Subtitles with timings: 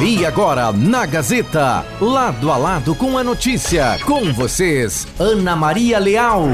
[0.00, 6.44] E agora, na Gazeta, lado a lado com a notícia, com vocês, Ana Maria Leal.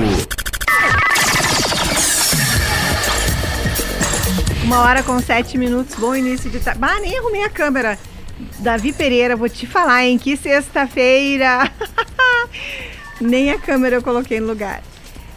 [4.65, 6.81] Uma hora com sete minutos, bom início de tarde.
[6.81, 7.99] Ah, nem arrumei a câmera.
[8.61, 10.17] Davi Pereira, vou te falar, hein?
[10.17, 11.71] Que sexta-feira!
[13.21, 14.83] nem a câmera eu coloquei no lugar.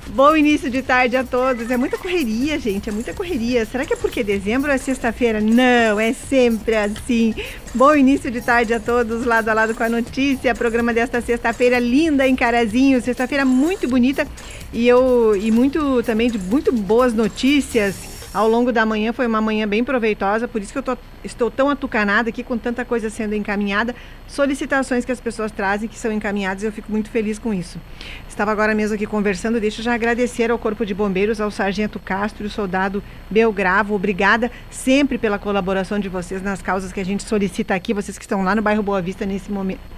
[0.09, 1.69] Bom início de tarde a todos.
[1.69, 3.65] É muita correria, gente, é muita correria.
[3.65, 5.39] Será que é porque dezembro é sexta-feira?
[5.41, 7.35] Não, é sempre assim.
[7.75, 10.55] Bom início de tarde a todos, lado a lado com a notícia.
[10.55, 14.27] Programa desta sexta-feira linda em Carazinho, sexta-feira muito bonita
[14.73, 19.13] e eu e muito também de muito boas notícias ao longo da manhã.
[19.13, 22.57] Foi uma manhã bem proveitosa, por isso que eu tô, estou tão atucanada aqui com
[22.57, 23.95] tanta coisa sendo encaminhada.
[24.27, 27.79] Solicitações que as pessoas trazem que são encaminhadas, eu fico muito feliz com isso.
[28.27, 31.99] Estava agora mesmo aqui conversando, deixa eu já agradecer ao Corpo de Bombeiros, ao Sargento
[31.99, 33.95] Castro e o soldado Belgravo.
[33.95, 38.23] Obrigada sempre pela colaboração de vocês nas causas que a gente solicita aqui, vocês que
[38.23, 39.97] estão lá no bairro Boa Vista nesse momento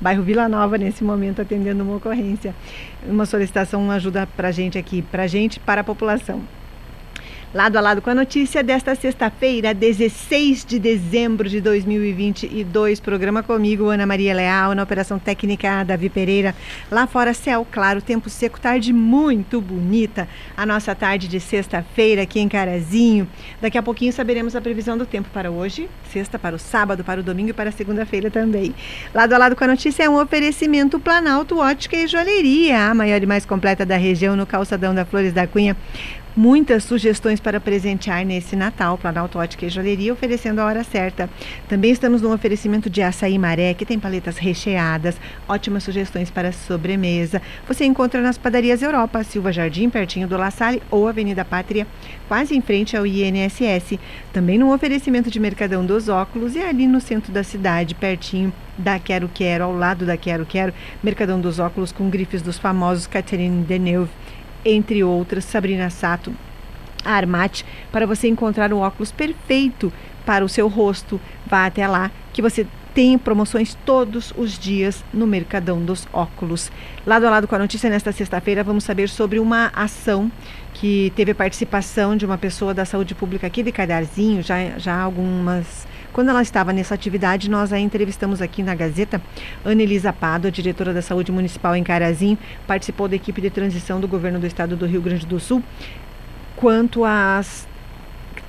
[0.00, 2.54] bairro Vila Nova nesse momento atendendo uma ocorrência.
[3.06, 6.42] Uma solicitação, uma ajuda para a gente aqui, para gente, para a população.
[7.56, 13.00] Lado a lado com a notícia desta sexta-feira, 16 de dezembro de 2022.
[13.00, 16.54] Programa comigo, Ana Maria Leal, na Operação Técnica Davi Pereira.
[16.90, 20.28] Lá fora, céu claro, tempo seco, tarde muito bonita.
[20.54, 23.26] A nossa tarde de sexta-feira aqui em Carazinho.
[23.58, 27.20] Daqui a pouquinho saberemos a previsão do tempo para hoje, sexta, para o sábado, para
[27.20, 28.74] o domingo e para a segunda-feira também.
[29.14, 33.22] Lado a lado com a notícia é um oferecimento Planalto Ótica e Joalheria, a maior
[33.22, 35.74] e mais completa da região no calçadão da Flores da Cunha
[36.36, 38.98] muitas sugestões para presentear nesse Natal.
[38.98, 41.30] Planalto Ótica e Joalheria oferecendo a hora certa.
[41.66, 45.16] Também estamos no oferecimento de açaí maré, que tem paletas recheadas,
[45.48, 47.40] ótimas sugestões para sobremesa.
[47.66, 51.86] Você encontra nas padarias Europa, Silva Jardim, pertinho do La Salle, ou Avenida Pátria,
[52.28, 53.98] quase em frente ao INSS.
[54.32, 58.98] Também no oferecimento de Mercadão dos Óculos e ali no centro da cidade, pertinho da
[58.98, 63.64] Quero Quero, ao lado da Quero Quero, Mercadão dos Óculos com grifes dos famosos Catherine
[63.64, 64.10] Deneuve
[64.66, 66.34] entre outras, Sabrina Sato,
[67.04, 69.92] a Armate, para você encontrar o óculos perfeito
[70.24, 71.20] para o seu rosto.
[71.46, 76.72] Vá até lá que você tem promoções todos os dias no Mercadão dos Óculos.
[77.06, 80.32] Lado a lado com a notícia, nesta sexta-feira, vamos saber sobre uma ação
[80.74, 85.86] que teve participação de uma pessoa da saúde pública aqui de Cadarzinho, já, já algumas
[86.16, 89.20] quando ela estava nessa atividade, nós a entrevistamos aqui na Gazeta.
[89.62, 94.08] Ana Elisa Pado, diretora da Saúde Municipal em Carazinho, participou da equipe de transição do
[94.08, 95.62] governo do estado do Rio Grande do Sul
[96.56, 97.68] quanto às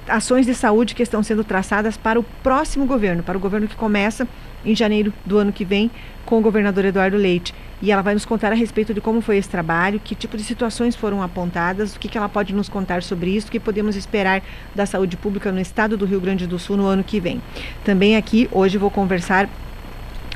[0.07, 3.75] ações de saúde que estão sendo traçadas para o próximo governo, para o governo que
[3.75, 4.25] começa
[4.63, 5.91] em janeiro do ano que vem
[6.27, 7.55] com o governador Eduardo Leite.
[7.81, 10.43] E ela vai nos contar a respeito de como foi esse trabalho, que tipo de
[10.43, 13.95] situações foram apontadas, o que, que ela pode nos contar sobre isso, o que podemos
[13.95, 14.43] esperar
[14.75, 17.41] da saúde pública no estado do Rio Grande do Sul no ano que vem.
[17.85, 19.49] Também aqui, hoje, vou conversar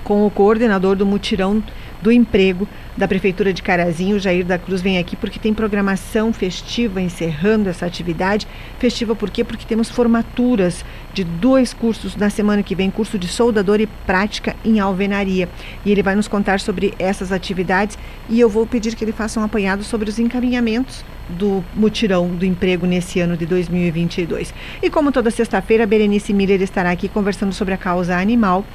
[0.04, 1.62] com o coordenador do mutirão
[2.02, 2.68] do emprego
[2.98, 7.86] da Prefeitura de Carazinho, Jair da Cruz, vem aqui porque tem programação festiva encerrando essa
[7.86, 8.48] atividade.
[8.80, 9.44] Festiva por quê?
[9.44, 14.56] Porque temos formaturas de dois cursos na semana que vem, curso de soldador e prática
[14.66, 15.48] em alvenaria.
[15.86, 17.98] E ele vai nos contar sobre essas atividades
[18.30, 22.46] e eu vou pedir que ele faça um apanhado sobre os encaminhamentos do mutirão do
[22.46, 24.54] emprego nesse ano de 2022.
[24.82, 28.66] E como toda sexta-feira, Berenice Miller estará aqui conversando sobre a causa animal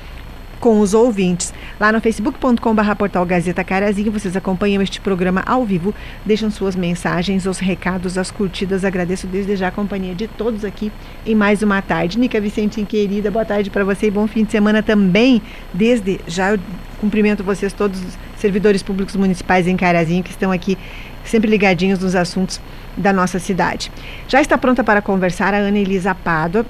[0.60, 1.52] com os ouvintes.
[1.78, 5.94] Lá no facebook.com.br portal Gazeta Carazinho, vocês acompanham este programa ao vivo,
[6.24, 8.84] deixam suas mensagens, os recados, as curtidas.
[8.84, 10.90] Agradeço desde já a companhia de todos aqui
[11.24, 12.18] em mais uma tarde.
[12.18, 15.42] Nica Vicentinho, querida, boa tarde para você e bom fim de semana também.
[15.72, 16.58] Desde já eu
[17.00, 20.78] cumprimento vocês todos, os servidores públicos municipais em Carazinho, que estão aqui
[21.24, 22.60] sempre ligadinhos nos assuntos
[22.96, 23.90] da nossa cidade.
[24.28, 26.64] Já está pronta para conversar a Ana Elisa Pádua,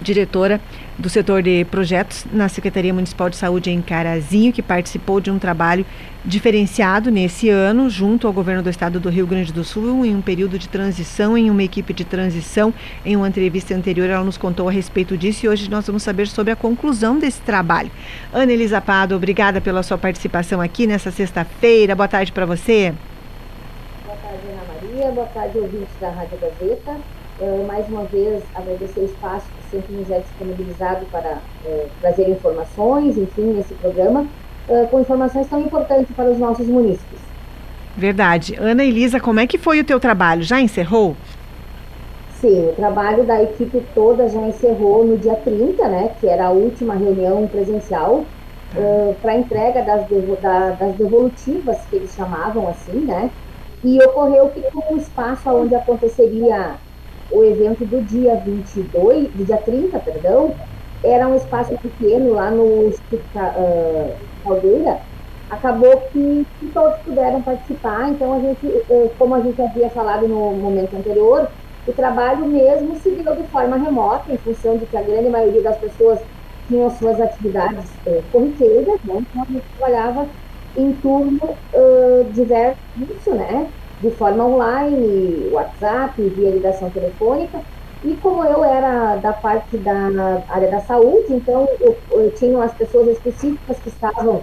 [0.00, 0.60] diretora
[0.98, 5.38] do setor de projetos na Secretaria Municipal de Saúde em Carazinho, que participou de um
[5.38, 5.86] trabalho
[6.24, 10.20] diferenciado nesse ano, junto ao governo do estado do Rio Grande do Sul, em um
[10.20, 12.72] período de transição, em uma equipe de transição.
[13.04, 16.28] Em uma entrevista anterior, ela nos contou a respeito disso e hoje nós vamos saber
[16.28, 17.90] sobre a conclusão desse trabalho.
[18.32, 21.96] Ana Elisa Pado, obrigada pela sua participação aqui nessa sexta-feira.
[21.96, 22.94] Boa tarde para você.
[24.04, 25.10] Boa tarde, Ana Maria.
[25.12, 26.96] Boa tarde, ouvintes da Rádio Gazeta.
[27.42, 32.30] Uh, mais uma vez, agradecer o espaço que sempre nos é disponibilizado para uh, trazer
[32.30, 34.28] informações, enfim, nesse programa,
[34.68, 37.18] uh, com informações tão importantes para os nossos munícipes.
[37.96, 38.54] Verdade.
[38.60, 40.44] Ana Elisa, como é que foi o teu trabalho?
[40.44, 41.16] Já encerrou?
[42.40, 46.50] Sim, o trabalho da equipe toda já encerrou no dia 30, né, que era a
[46.50, 48.24] última reunião presencial,
[49.20, 53.30] para entrega das, devo da, das devolutivas, que eles chamavam assim, né,
[53.84, 56.76] e ocorreu que com o espaço onde aconteceria
[57.32, 60.54] o evento do dia 22, do dia 30, perdão,
[61.02, 64.14] era um espaço pequeno lá no Instituto uh,
[64.44, 65.00] Caldeira,
[65.50, 68.66] acabou que, que, todos puderam participar, então a gente,
[69.18, 71.48] como a gente havia falado no momento anterior,
[71.86, 75.62] o trabalho mesmo se deu de forma remota, em função de que a grande maioria
[75.62, 76.20] das pessoas
[76.68, 79.14] tinham suas atividades uh, corriqueiras, né?
[79.18, 80.30] então a gente trabalhava
[80.76, 83.72] em turno uh, diverso, né?
[84.02, 87.60] De forma online, WhatsApp, via ligação telefônica,
[88.04, 92.74] e como eu era da parte da área da saúde, então eu, eu tinha as
[92.74, 94.42] pessoas específicas que estavam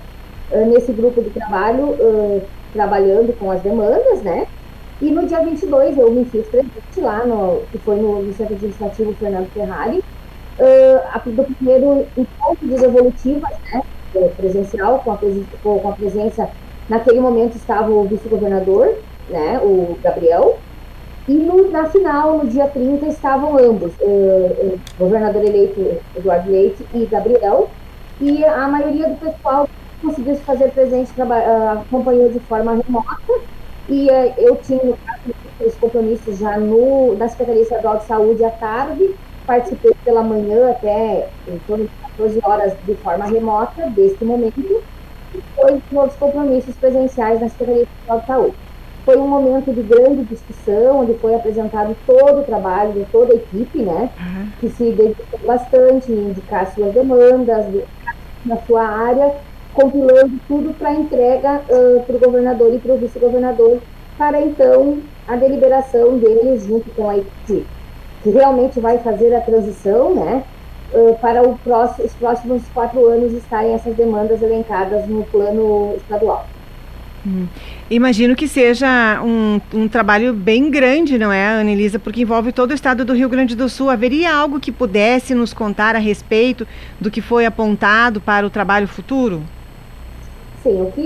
[0.51, 2.41] uh, nesse grupo de trabalho, uh,
[2.71, 4.47] trabalhando com as demandas, né?
[5.01, 8.55] E no dia 22 eu me fiz presente lá, no, que foi no, no Centro
[8.55, 10.01] Administrativo Fernando Ferrari,
[10.57, 13.81] uh, do primeiro encontro de devolutivas, né?
[14.37, 15.19] Presencial, com a,
[15.61, 16.49] com a presença,
[16.87, 18.95] naquele momento estava o vice-governador,
[19.29, 19.59] né?
[19.61, 20.59] O Gabriel,
[21.29, 26.83] e no, na final, no dia 30, estavam ambos, o, o governador eleito Eduardo Leite
[26.91, 27.69] e Gabriel,
[28.19, 29.69] e a maioria do pessoal
[30.01, 33.45] conseguiu se fazer presente, uh, acompanhou de forma remota,
[33.87, 34.79] e uh, eu tinha
[35.59, 39.13] os compromissos já no, na Secretaria Estadual de Saúde à tarde,
[39.45, 44.83] participei pela manhã até em torno de 14 horas de forma remota deste momento,
[45.31, 48.68] e depois outros compromissos presenciais na Secretaria Estadual de Saúde.
[49.05, 53.35] Foi um momento de grande discussão, onde foi apresentado todo o trabalho de toda a
[53.35, 54.09] equipe, né?
[54.19, 54.47] Uhum.
[54.59, 57.65] Que se dedicou bastante em indicar suas demandas
[58.45, 59.35] na sua área,
[59.73, 63.79] compilando tudo para entrega uh, para o governador e para o vice-governador,
[64.17, 67.65] para então a deliberação deles junto com a equipe
[68.23, 70.43] que realmente vai fazer a transição, né?
[70.93, 76.47] Uh, para próximo, os próximos quatro anos estarem essas demandas elencadas no plano estadual.
[77.25, 77.47] Hum.
[77.89, 81.99] Imagino que seja um, um trabalho bem grande, não é, Anelisa?
[81.99, 83.89] Porque envolve todo o estado do Rio Grande do Sul.
[83.89, 86.65] Haveria algo que pudesse nos contar a respeito
[86.99, 89.41] do que foi apontado para o trabalho futuro?
[90.63, 91.03] Sim, o que,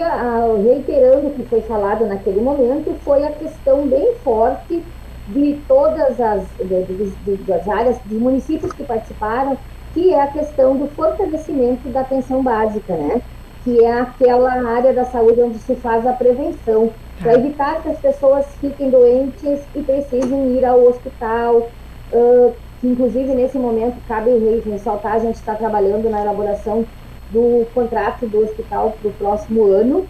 [0.67, 4.83] reiterando o que foi falado naquele momento, foi a questão bem forte
[5.27, 9.57] de todas as de, de, das áreas, dos municípios que participaram,
[9.93, 13.21] que é a questão do fortalecimento da atenção básica, né?
[13.63, 17.99] Que é aquela área da saúde onde se faz a prevenção, para evitar que as
[17.99, 21.69] pessoas fiquem doentes e precisem ir ao hospital.
[22.11, 24.31] Uh, inclusive, nesse momento, cabe
[24.65, 26.85] ressaltar, a gente está trabalhando na elaboração
[27.31, 30.05] do contrato do hospital para o próximo ano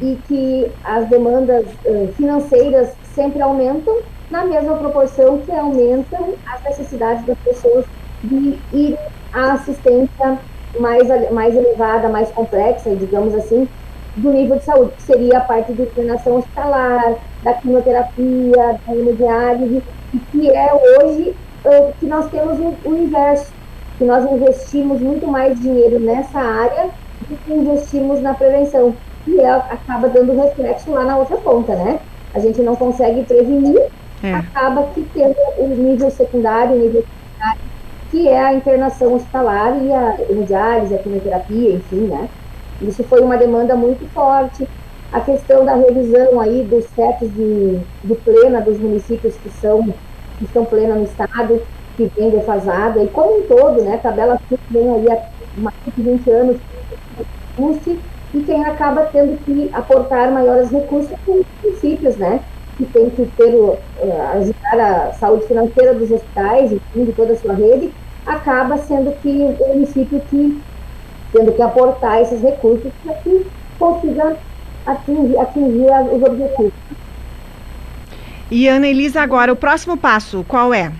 [0.00, 3.98] e que as demandas uh, financeiras sempre aumentam
[4.30, 7.84] na mesma proporção que aumentam as necessidades das pessoas
[8.24, 8.98] de ir
[9.32, 10.38] à assistência
[10.80, 13.68] mais, mais elevada, mais complexa, digamos assim,
[14.16, 19.82] do nível de saúde, que seria a parte de internação hospitalar, da quimioterapia, da hemodiálise,
[20.14, 21.34] e que é hoje
[21.64, 23.52] uh, que nós temos o, o inverso,
[23.98, 26.90] que nós investimos muito mais dinheiro nessa área
[27.28, 28.94] do que investimos na prevenção,
[29.26, 31.98] e é, acaba dando reflexo lá na outra ponta, né?
[32.32, 33.80] A gente não consegue prevenir,
[34.22, 34.32] é.
[34.34, 37.04] acaba que tendo o nível secundário, o nível
[38.16, 42.30] que é a internação hospitalar e a hemodiálise, a quimioterapia, enfim, né?
[42.80, 44.66] Isso foi uma demanda muito forte.
[45.12, 49.82] A questão da revisão aí dos tetos de, de plena dos municípios que são
[50.38, 51.60] que estão plena no estado,
[51.94, 54.38] que vem defasada, e como um todo, né, tabela
[54.70, 56.60] vem aí há mais de 20 anos,
[58.34, 62.44] e quem acaba tendo que aportar maiores recursos são os municípios, né,
[62.76, 63.78] que tem que ter, uh,
[64.34, 67.94] ajudar a saúde financeira dos hospitais, enfim, de toda a sua rede,
[68.26, 70.60] acaba sendo que o município que
[71.32, 73.46] tendo que aportar esses recursos para que
[73.78, 74.36] consiga
[74.86, 76.72] atingir, atingir os objetivos.
[78.50, 80.92] E Ana Elisa, agora o próximo passo, qual é?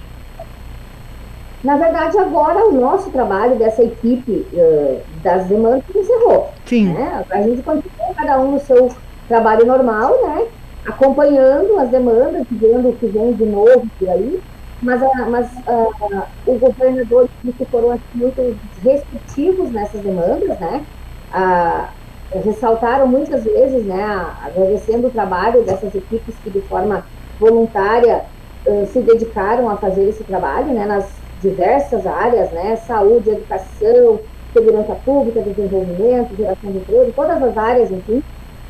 [1.62, 6.52] Na verdade, agora o nosso trabalho dessa equipe uh, das demandas encerrou.
[6.64, 6.92] Sim.
[6.92, 7.24] Né?
[7.30, 8.90] A gente continua cada um no seu
[9.28, 10.46] trabalho normal, né?
[10.86, 14.40] Acompanhando as demandas, vendo o que vem de novo por aí,
[14.82, 20.84] mas, ah, mas uh, o governador que foram muito restritivos nessas demandas, né?
[21.34, 22.06] Uh,
[22.44, 24.04] ressaltaram muitas vezes, né,
[24.44, 27.04] agradecendo o trabalho dessas equipes que de forma
[27.38, 28.24] voluntária
[28.66, 31.06] uh, se dedicaram a fazer esse trabalho, né, nas
[31.40, 34.20] diversas áreas, né, saúde, educação,
[34.52, 38.22] segurança pública, desenvolvimento, geração de emprego, todas as áreas, enfim,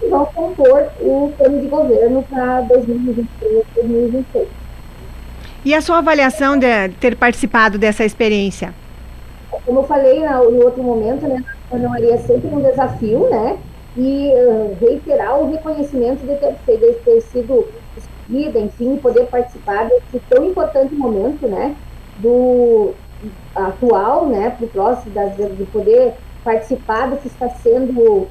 [0.02, 4.65] e vão compor o plano de governo para 2023 2026.
[5.66, 8.72] E a sua avaliação de ter participado dessa experiência?
[9.64, 11.42] Como eu falei no outro momento, né,
[11.72, 13.58] Ana Maria, é sempre um desafio, né?
[13.96, 20.22] E uh, reiterar o reconhecimento de ter, de ter sido escolhida, enfim, poder participar desse
[20.28, 21.74] tão importante momento, né?
[22.18, 22.94] Do,
[23.52, 28.28] atual, né, para o próximo, das, de poder participar do que está sendo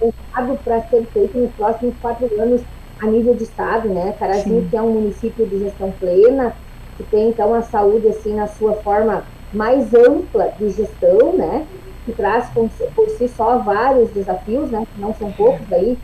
[0.00, 2.62] pensado uh, para ser feito nos próximos quatro anos
[2.98, 4.14] a nível de estado, né?
[4.18, 4.68] Carazinho, Sim.
[4.70, 6.54] que é um município de gestão plena,
[6.98, 9.24] que tem então a saúde assim na sua forma
[9.54, 11.64] mais ampla de gestão, né?
[12.04, 14.84] Que traz por si só vários desafios, né?
[14.92, 15.96] Que não são poucos aí.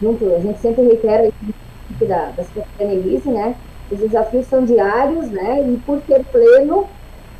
[0.00, 3.56] Junto, a gente sempre reitera aqui da, da Secretaria Elise, né?
[3.90, 5.62] Os desafios são diários, né?
[5.62, 6.86] E por ter pleno,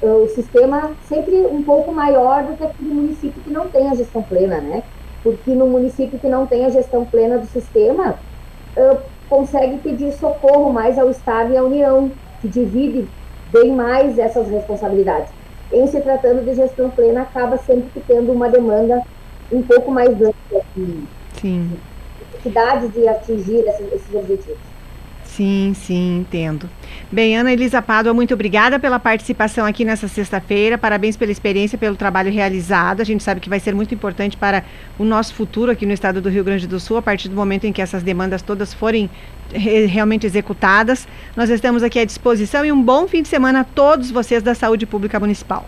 [0.03, 4.23] o sistema sempre um pouco maior do que aquele município que não tem a gestão
[4.23, 4.83] plena, né?
[5.23, 8.19] Porque no município que não tem a gestão plena do sistema,
[8.77, 12.11] uh, consegue pedir socorro mais ao Estado e à União,
[12.43, 13.09] que divide
[13.53, 15.33] bem mais essas responsabilidades.
[15.73, 19.01] Em se tratando de gestão plena, acaba sempre tendo uma demanda
[19.51, 21.05] um pouco mais ampla de
[21.41, 21.71] Sim.
[22.21, 24.72] necessidade de atingir esses, esses objetivos.
[25.37, 26.69] Sim, sim, entendo.
[27.11, 30.77] Bem, Ana Elisa Pádua, muito obrigada pela participação aqui nessa sexta-feira.
[30.77, 33.01] Parabéns pela experiência, pelo trabalho realizado.
[33.01, 34.63] A gente sabe que vai ser muito importante para
[34.99, 37.65] o nosso futuro aqui no estado do Rio Grande do Sul, a partir do momento
[37.65, 39.09] em que essas demandas todas forem
[39.51, 41.09] re realmente executadas.
[41.35, 44.55] Nós estamos aqui à disposição e um bom fim de semana a todos vocês da
[44.55, 45.65] Saúde Pública Municipal.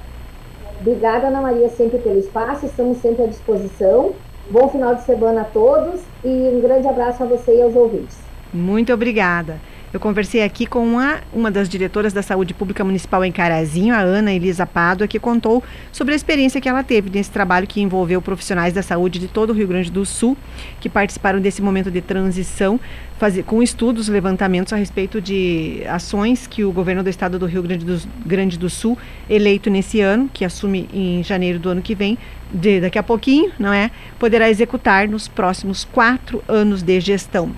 [0.78, 2.66] Obrigada, Ana Maria, sempre pelo espaço.
[2.66, 4.12] Estamos sempre à disposição.
[4.50, 8.23] Bom final de semana a todos e um grande abraço a você e aos ouvintes.
[8.54, 9.60] Muito obrigada.
[9.92, 13.98] Eu conversei aqui com uma, uma das diretoras da Saúde Pública Municipal em Carazinho, a
[13.98, 18.22] Ana Elisa Pádua, que contou sobre a experiência que ela teve nesse trabalho que envolveu
[18.22, 20.36] profissionais da saúde de todo o Rio Grande do Sul,
[20.80, 22.78] que participaram desse momento de transição,
[23.18, 27.62] fazer, com estudos, levantamentos a respeito de ações que o governo do estado do Rio
[27.62, 28.96] Grande do, Grande do Sul,
[29.28, 32.16] eleito nesse ano, que assume em janeiro do ano que vem,
[32.52, 33.90] de, daqui a pouquinho, não é?
[34.16, 37.52] Poderá executar nos próximos quatro anos de gestão.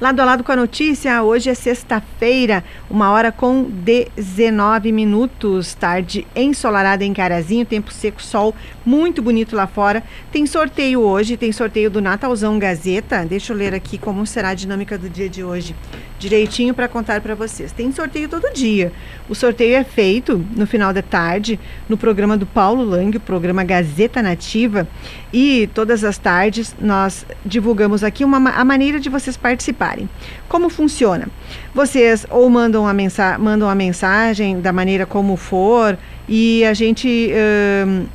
[0.00, 6.24] Lado a lado com a notícia, hoje é sexta-feira, uma hora com 19 minutos, tarde
[6.36, 8.54] ensolarada em Carazinho, tempo seco, sol,
[8.86, 10.04] muito bonito lá fora.
[10.30, 13.24] Tem sorteio hoje, tem sorteio do Natalzão Gazeta.
[13.24, 15.74] Deixa eu ler aqui como será a dinâmica do dia de hoje,
[16.18, 17.72] direitinho para contar para vocês.
[17.72, 18.92] Tem sorteio todo dia.
[19.28, 21.58] O sorteio é feito no final da tarde
[21.88, 24.86] no programa do Paulo Lang, o programa Gazeta Nativa,
[25.32, 30.08] e todas as tardes nós divulgamos aqui uma, a maneira de vocês participarem.
[30.48, 31.28] Como funciona?
[31.74, 35.96] Vocês ou mandam a, mensa mandam a mensagem da maneira como for
[36.28, 38.06] e a gente uh,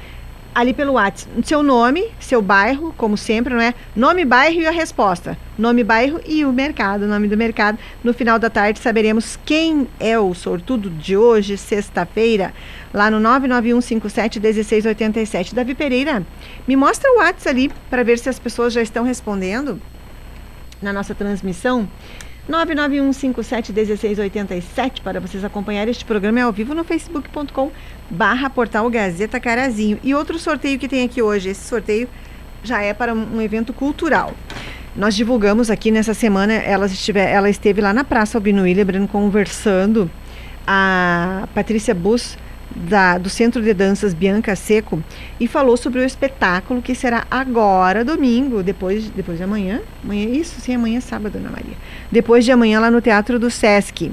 [0.58, 3.72] ali pelo WhatsApp, seu nome, seu bairro, como sempre, não é?
[3.94, 5.38] Nome, bairro e a resposta.
[5.56, 7.78] Nome, bairro e o mercado, o nome do mercado.
[8.02, 12.52] No final da tarde saberemos quem é o sortudo de hoje, sexta-feira,
[12.92, 15.54] lá no 991571687.
[15.54, 16.26] Davi Pereira,
[16.66, 19.80] me mostra o WhatsApp ali para ver se as pessoas já estão respondendo
[20.82, 21.88] na nossa transmissão.
[22.48, 27.70] 991571687 para vocês acompanharem este programa é ao vivo no facebook.com
[28.08, 30.00] barra portal Gazeta Carazinho.
[30.02, 32.08] E outro sorteio que tem aqui hoje, esse sorteio
[32.62, 34.32] já é para um evento cultural.
[34.96, 40.10] Nós divulgamos aqui nessa semana, ela, estiver, ela esteve lá na Praça Albino Willebrand conversando,
[40.66, 42.36] a Patrícia Bus,
[42.75, 45.02] da, do Centro de Danças Bianca Seco
[45.40, 49.80] e falou sobre o espetáculo que será agora, domingo, depois, depois de amanhã.
[50.04, 51.75] Amanhã, isso sim, amanhã é sábado, Ana Maria.
[52.10, 54.12] Depois de amanhã, lá no Teatro do Sesc.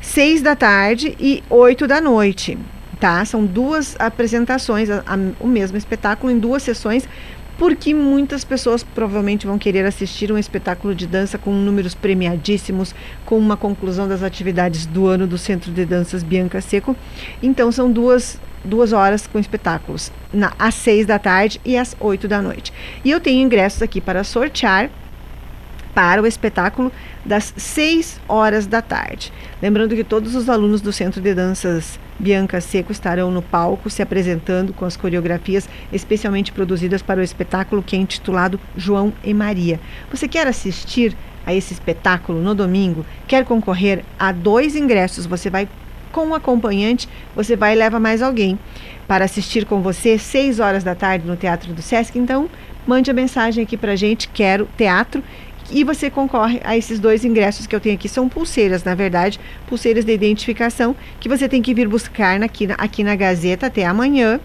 [0.00, 2.58] Seis da tarde e oito da noite.
[2.98, 3.24] Tá?
[3.24, 7.08] São duas apresentações, a, a, o mesmo espetáculo em duas sessões
[7.60, 12.94] porque muitas pessoas provavelmente vão querer assistir um espetáculo de dança com números premiadíssimos,
[13.26, 16.96] com uma conclusão das atividades do ano do Centro de Danças Bianca Seco.
[17.42, 22.26] Então são duas duas horas com espetáculos, na, às seis da tarde e às oito
[22.26, 22.72] da noite.
[23.04, 24.88] E eu tenho ingressos aqui para sortear
[25.94, 26.90] para o espetáculo
[27.26, 29.32] das 6 horas da tarde.
[29.60, 34.02] Lembrando que todos os alunos do Centro de Danças Bianca Seco estarão no palco se
[34.02, 39.80] apresentando com as coreografias especialmente produzidas para o espetáculo que é intitulado João e Maria.
[40.12, 43.06] Você quer assistir a esse espetáculo no domingo?
[43.26, 45.24] Quer concorrer a dois ingressos?
[45.24, 45.66] Você vai
[46.12, 48.58] com um acompanhante, você vai e leva mais alguém
[49.08, 52.18] para assistir com você 6 horas da tarde no Teatro do Sesc.
[52.18, 52.50] Então,
[52.86, 55.22] mande a mensagem aqui para gente, quero teatro
[55.70, 58.08] e você concorre a esses dois ingressos que eu tenho aqui.
[58.08, 63.04] São pulseiras, na verdade, pulseiras de identificação que você tem que vir buscar aqui, aqui
[63.04, 64.40] na Gazeta até amanhã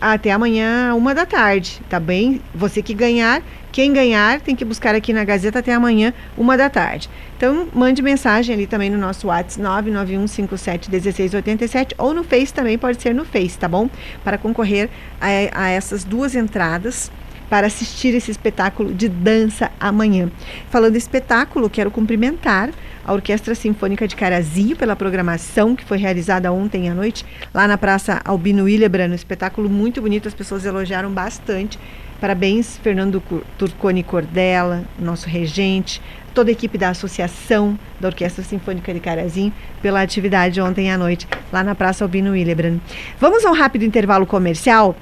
[0.00, 2.40] até amanhã, uma da tarde, tá bem?
[2.54, 3.42] Você que ganhar,
[3.72, 7.08] quem ganhar tem que buscar aqui na Gazeta até amanhã, uma da tarde.
[7.36, 13.14] Então, mande mensagem ali também no nosso WhatsApp 991571687 ou no Face também, pode ser
[13.14, 13.88] no Face, tá bom?
[14.22, 14.88] Para concorrer
[15.20, 17.10] a, a essas duas entradas
[17.48, 20.30] para assistir esse espetáculo de dança amanhã.
[20.70, 22.70] Falando espetáculo, quero cumprimentar
[23.04, 27.24] a Orquestra Sinfônica de Carazinho pela programação que foi realizada ontem à noite
[27.54, 31.78] lá na Praça Albino Willebrand, um espetáculo muito bonito, as pessoas elogiaram bastante.
[32.20, 33.22] Parabéns, Fernando
[33.58, 36.00] Turconi Cordela, nosso regente,
[36.34, 41.28] toda a equipe da Associação da Orquestra Sinfônica de Carazinho pela atividade ontem à noite
[41.52, 42.78] lá na Praça Albino Willebrand.
[43.20, 44.96] Vamos a um rápido intervalo comercial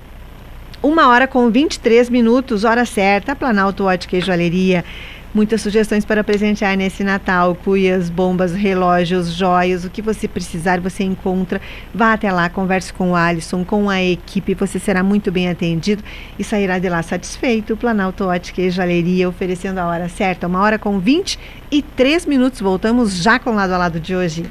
[0.84, 4.84] uma hora com 23 minutos, hora certa, Planalto Ótica e Joalheria.
[5.32, 11.02] Muitas sugestões para presentear nesse Natal: cuias, bombas, relógios, joias, o que você precisar você
[11.02, 11.60] encontra.
[11.92, 16.04] Vá até lá, converse com o Alisson, com a equipe, você será muito bem atendido
[16.38, 17.76] e sairá de lá satisfeito.
[17.76, 22.60] Planalto Ótica e oferecendo a hora certa, uma hora com 23 minutos.
[22.60, 24.44] Voltamos já com o lado a lado de hoje.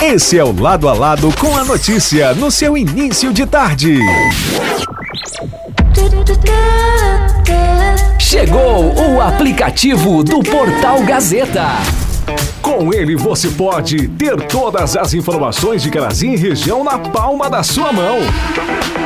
[0.00, 3.98] Esse é o Lado a Lado com a notícia no seu início de tarde.
[8.16, 12.07] Chegou o aplicativo do Portal Gazeta.
[12.62, 17.62] Com ele você pode ter todas as informações de Carazinho e região na palma da
[17.62, 18.18] sua mão.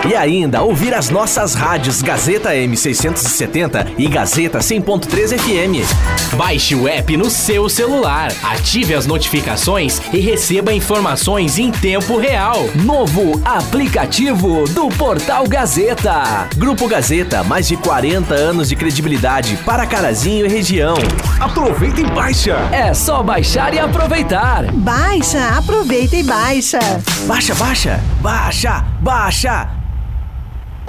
[0.08, 6.34] E ainda ouvir as nossas rádios Gazeta M670 e Gazeta 100.3 FM.
[6.34, 12.68] Baixe o app no seu celular, ative as notificações e receba informações em tempo real.
[12.84, 16.48] Novo aplicativo do Portal Gazeta.
[16.56, 20.96] Grupo Gazeta, mais de 40 anos de credibilidade para Carazinho e região.
[21.38, 22.56] Aproveita e baixa.
[22.72, 24.72] É só baixar e aproveitar.
[24.72, 26.78] Baixa, aproveita e baixa.
[27.26, 29.81] Baixa, baixa, baixa, baixa.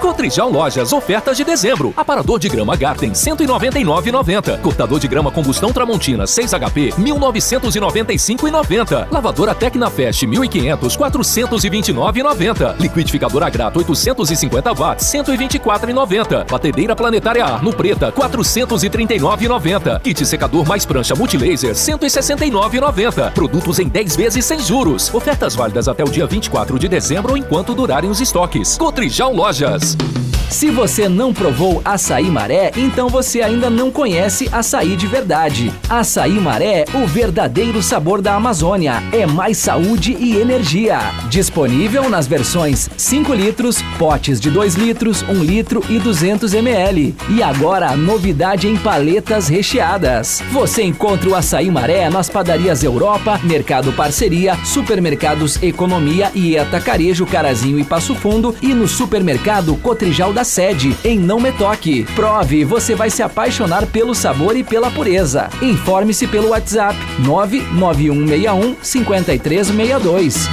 [0.04, 1.94] Cotrijal Lojas, ofertas de dezembro.
[1.96, 4.60] Aparador de grama Garten, 199,90.
[4.60, 9.08] Cortador de grama combustão Tramontina, 6 HP, 1995,90.
[9.10, 12.78] Lavadora Tecnafest, 1500, 429,90.
[12.78, 16.50] Liquidificador Agrato, 850 watts, 124,90.
[16.50, 20.02] Batedeira Planetária Arno Preta, 439,90.
[20.02, 23.32] Kit secador mais prancha Multilaser, 169,90.
[23.32, 25.10] Produtos em 10 vezes sem juros.
[25.14, 28.76] Ofertas válidas até o dia 24 de dezembro enquanto durarem os estoques.
[28.76, 29.93] Cotrijal Lojas.
[29.98, 30.33] Peace.
[30.54, 35.72] Se você não provou açaí maré, então você ainda não conhece açaí de verdade.
[35.90, 39.02] Açaí maré, o verdadeiro sabor da Amazônia.
[39.12, 41.00] É mais saúde e energia.
[41.28, 47.16] Disponível nas versões 5 litros, potes de 2 litros, 1 litro e 200 ml.
[47.30, 50.40] E agora a novidade em paletas recheadas.
[50.52, 57.80] Você encontra o açaí maré nas padarias Europa, Mercado Parceria, Supermercados Economia e Atacarejo Carazinho
[57.80, 62.04] e Passo Fundo e no supermercado Cotrijal da sede, em Não Me Toque.
[62.14, 65.48] Prove, você vai se apaixonar pelo sabor e pela pureza.
[65.60, 70.48] Informe-se pelo WhatsApp 99161 5362.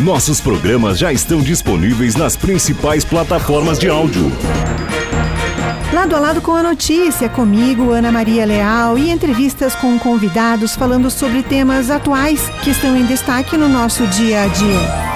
[0.00, 4.30] Nossos programas já estão disponíveis nas principais plataformas de áudio.
[5.92, 11.10] Lado a lado com a notícia, comigo, Ana Maria Leal, e entrevistas com convidados falando
[11.10, 15.15] sobre temas atuais que estão em destaque no nosso dia a dia.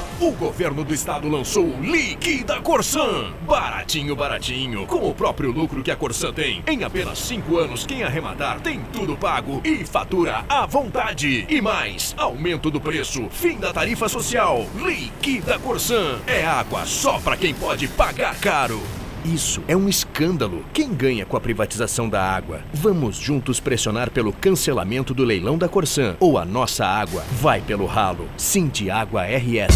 [0.21, 3.33] O governo do estado lançou o Liquida Corsan.
[3.41, 4.85] Baratinho, baratinho.
[4.85, 6.63] Com o próprio lucro que a Corsan tem.
[6.67, 11.47] Em apenas cinco anos, quem arrematar tem tudo pago e fatura à vontade.
[11.49, 14.67] E mais, aumento do preço, fim da tarifa social.
[14.75, 16.19] Liquida Corsan.
[16.27, 18.79] É água só para quem pode pagar caro.
[19.23, 20.65] Isso é um escândalo.
[20.73, 22.61] Quem ganha com a privatização da água?
[22.73, 27.85] Vamos juntos pressionar pelo cancelamento do leilão da Corsan ou a nossa água vai pelo
[27.85, 28.27] ralo.
[28.35, 29.75] Cinti Água RS.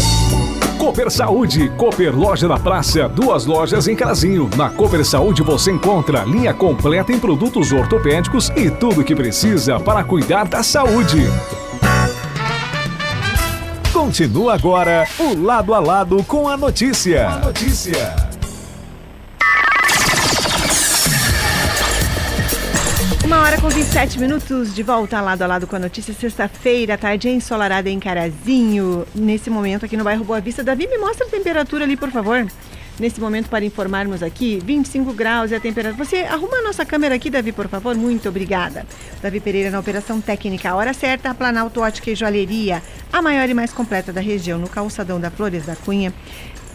[0.78, 4.50] Cooper Saúde, Cooper Loja na Praça, duas lojas em Carazinho.
[4.56, 9.78] Na Cooper Saúde você encontra linha completa em produtos ortopédicos e tudo o que precisa
[9.78, 11.22] para cuidar da saúde.
[13.92, 17.28] Continua agora o lado a lado com a notícia.
[17.28, 18.35] A notícia.
[23.26, 26.14] Uma hora com 27 minutos, de volta lado a lado com a notícia.
[26.14, 29.04] Sexta-feira, tarde ensolarada em Carazinho.
[29.12, 30.62] Nesse momento aqui no bairro Boa Vista.
[30.62, 32.46] Davi, me mostra a temperatura ali, por favor.
[33.00, 36.04] Nesse momento, para informarmos aqui, 25 graus é a temperatura.
[36.04, 37.96] Você arruma a nossa câmera aqui, Davi, por favor?
[37.96, 38.86] Muito obrigada.
[39.20, 40.70] Davi Pereira na Operação Técnica.
[40.70, 42.80] A hora certa, Planalto Ótica e Joalheria.
[43.12, 46.14] A maior e mais completa da região, no calçadão da Flores da Cunha.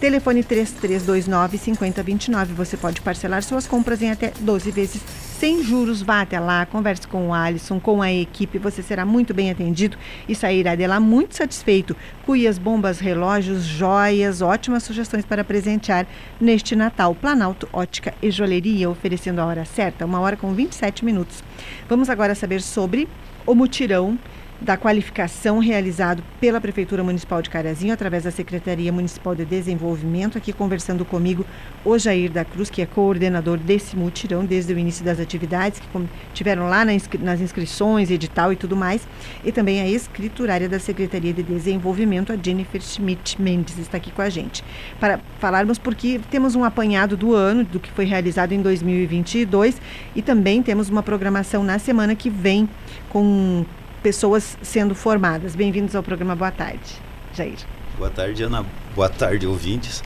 [0.02, 2.46] Telefone 3329-5029.
[2.56, 5.00] Você pode parcelar suas compras em até 12 vezes
[5.38, 6.02] sem juros.
[6.02, 8.58] Vá até lá, converse com o Alisson, com a equipe.
[8.58, 9.96] Você será muito bem atendido
[10.28, 11.96] e sairá de lá muito satisfeito.
[12.26, 16.04] Cuias, bombas, relógios, joias, ótimas sugestões para presentear
[16.40, 17.14] neste Natal.
[17.14, 21.44] Planalto Ótica e Joalheria, oferecendo a hora certa, uma hora com 27 minutos.
[21.88, 23.08] Vamos agora saber sobre
[23.46, 24.18] o mutirão
[24.62, 30.52] da qualificação realizado pela Prefeitura Municipal de Carazinho, através da Secretaria Municipal de Desenvolvimento, aqui
[30.52, 31.44] conversando comigo
[31.84, 35.86] o Jair da Cruz, que é coordenador desse mutirão desde o início das atividades, que
[36.32, 39.06] tiveram lá nas inscrições, edital e tudo mais,
[39.44, 44.22] e também a escriturária da Secretaria de Desenvolvimento, a Jennifer Schmidt Mendes, está aqui com
[44.22, 44.62] a gente,
[45.00, 49.80] para falarmos porque temos um apanhado do ano, do que foi realizado em 2022,
[50.14, 52.68] e também temos uma programação na semana que vem
[53.08, 53.64] com
[54.02, 55.54] pessoas sendo formadas.
[55.54, 57.00] Bem-vindos ao programa Boa Tarde,
[57.34, 57.58] Jair.
[57.96, 58.66] Boa tarde, Ana.
[58.96, 60.02] Boa tarde, ouvintes.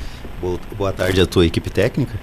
[0.77, 2.15] Boa tarde à tua equipe técnica.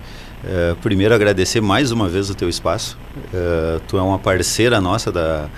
[0.43, 2.97] Uh, primeiro, agradecer mais uma vez o teu espaço.
[3.33, 5.49] Uh, tu é uma parceira nossa da,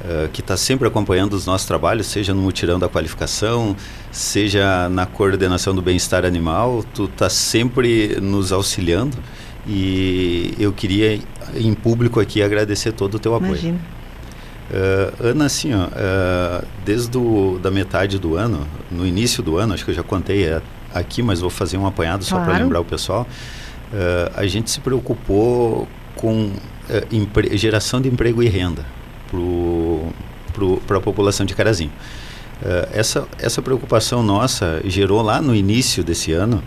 [0.00, 3.74] uh, que está sempre acompanhando os nossos trabalhos, seja no mutirão da qualificação,
[4.12, 6.84] seja na coordenação do bem-estar animal.
[6.92, 9.16] Tu está sempre nos auxiliando
[9.66, 11.18] e eu queria,
[11.54, 13.52] em público aqui, agradecer todo o teu apoio.
[13.52, 13.93] Imagina.
[14.70, 19.74] Uh, Ana, assim, ó, uh, desde o, da metade do ano, no início do ano,
[19.74, 22.80] acho que eu já contei é, aqui, mas vou fazer um apanhado só para lembrar
[22.80, 23.26] o pessoal.
[23.92, 26.52] Uh, a gente se preocupou com
[27.52, 28.84] geração de emprego e renda
[30.86, 31.90] para a população de Carazinho.
[32.92, 36.62] essa, essa preocupação nossa gerou lá no início desse ano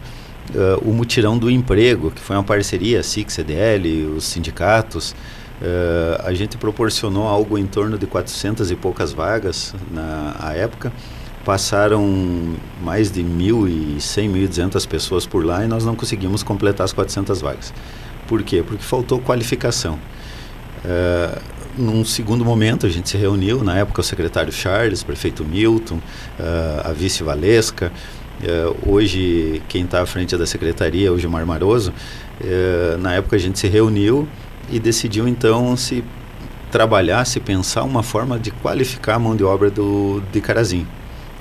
[0.81, 5.15] o mutirão do emprego, que foi uma parceria, SIC, CDL, os sindicatos,
[5.59, 10.93] Uh, a gente proporcionou algo em torno de 400 e poucas vagas na época.
[11.43, 17.41] Passaram mais de 1.100, 1.200 pessoas por lá e nós não conseguimos completar as 400
[17.41, 17.73] vagas.
[18.27, 18.61] Por quê?
[18.61, 19.97] Porque faltou qualificação.
[20.85, 21.41] Uh,
[21.77, 26.89] num segundo momento, a gente se reuniu, na época o secretário Charles, prefeito Milton, uh,
[26.89, 27.91] a vice Valesca,
[28.41, 31.93] uh, hoje quem está à frente da secretaria, o Gilmar Maroso,
[32.99, 34.27] na época a gente se reuniu
[34.69, 36.03] e decidiu então se
[36.71, 40.87] trabalhar, se pensar uma forma de qualificar a mão de obra do, de Carazinho.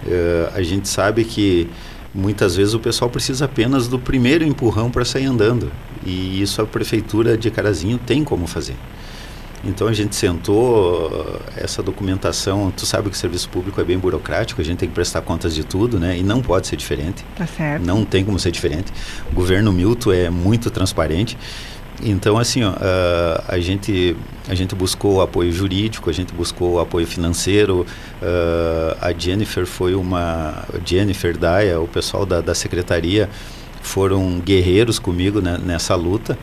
[0.04, 1.68] Uh, a gente sabe que
[2.14, 5.70] muitas vezes o pessoal precisa apenas do primeiro empurrão para sair andando
[6.04, 8.76] e isso a prefeitura de Carazinho tem como fazer.
[9.64, 12.72] Então a gente sentou essa documentação.
[12.76, 15.54] Tu sabe que o serviço público é bem burocrático, a gente tem que prestar contas
[15.54, 16.16] de tudo, né?
[16.16, 17.24] E não pode ser diferente.
[17.36, 17.84] Tá certo.
[17.84, 18.92] Não tem como ser diferente.
[19.30, 21.36] O governo Milton é muito transparente.
[22.02, 22.72] Então, assim, ó,
[23.48, 24.16] a, gente,
[24.48, 27.87] a gente buscou apoio jurídico, a gente buscou apoio financeiro.
[29.00, 30.64] A Jennifer foi uma.
[30.85, 33.30] Jennifer Daia, o pessoal da, da secretaria,
[33.80, 36.38] foram guerreiros comigo né, nessa luta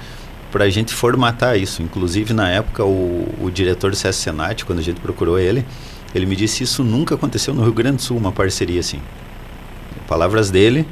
[0.53, 1.81] para a gente formatar isso.
[1.81, 5.65] Inclusive, na época, o, o diretor do CS Senat, quando a gente procurou ele,
[6.13, 9.01] ele me disse: Isso nunca aconteceu no Rio Grande do Sul, uma parceria assim.
[10.07, 10.87] Palavras dele,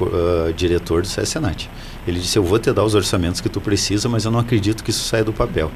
[0.00, 1.68] uh, diretor do CS Senat.
[2.06, 4.84] Ele disse: Eu vou te dar os orçamentos que tu precisa, mas eu não acredito
[4.84, 5.70] que isso saia do papel.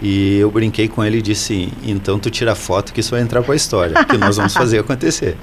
[0.00, 3.42] E eu brinquei com ele e disse: Então tu tira foto que isso vai entrar
[3.42, 5.36] para a história, que nós vamos fazer acontecer.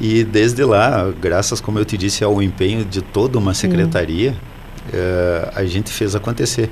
[0.00, 4.34] E desde lá, graças, como eu te disse, ao empenho de toda uma secretaria,
[4.88, 6.70] uh, a gente fez acontecer.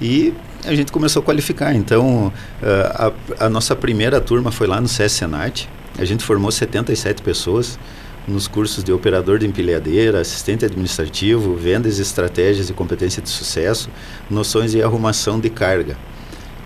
[0.00, 1.74] E a gente começou a qualificar.
[1.74, 2.32] Então,
[2.62, 5.68] uh, a, a, nossa primeira turma foi lá no CS Senat.
[5.98, 7.78] A gente formou 77 pessoas
[8.26, 13.88] nos cursos de operador de empilhadeira, assistente administrativo, vendas, estratégias e competência de sucesso,
[14.28, 15.96] noções e arrumação de carga.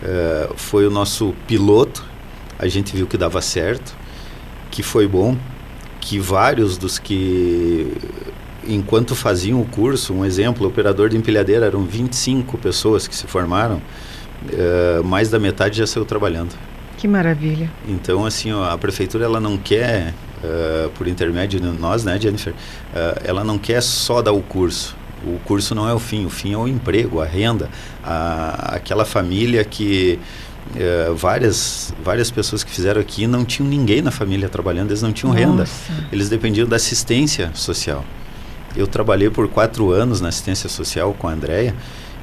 [0.02, 2.04] Uh, foi o nosso piloto,
[2.58, 3.94] a gente viu que dava certo,
[4.70, 5.36] que foi bom,
[6.00, 7.92] que vários dos que,
[8.66, 13.82] enquanto faziam o curso, um exemplo, operador de empilhadeira, eram 25 pessoas que se formaram,
[14.46, 16.54] uh, mais da metade já saiu trabalhando.
[16.96, 17.70] Que maravilha.
[17.86, 22.53] Então, assim, ó, a prefeitura ela não quer uh, por intermédio de nós, né, Jennifer,
[22.53, 24.96] uh, ela não quer só dar o curso.
[25.24, 27.68] O curso não é o fim, o fim é o emprego, a renda,
[28.03, 30.18] a, aquela família que
[30.74, 35.12] uh, várias, várias pessoas que fizeram aqui não tinham ninguém na família trabalhando, eles não
[35.12, 35.46] tinham Nossa.
[35.46, 35.68] renda,
[36.11, 38.05] eles dependiam da assistência social.
[38.74, 41.74] Eu trabalhei por quatro anos na assistência social com a Andrea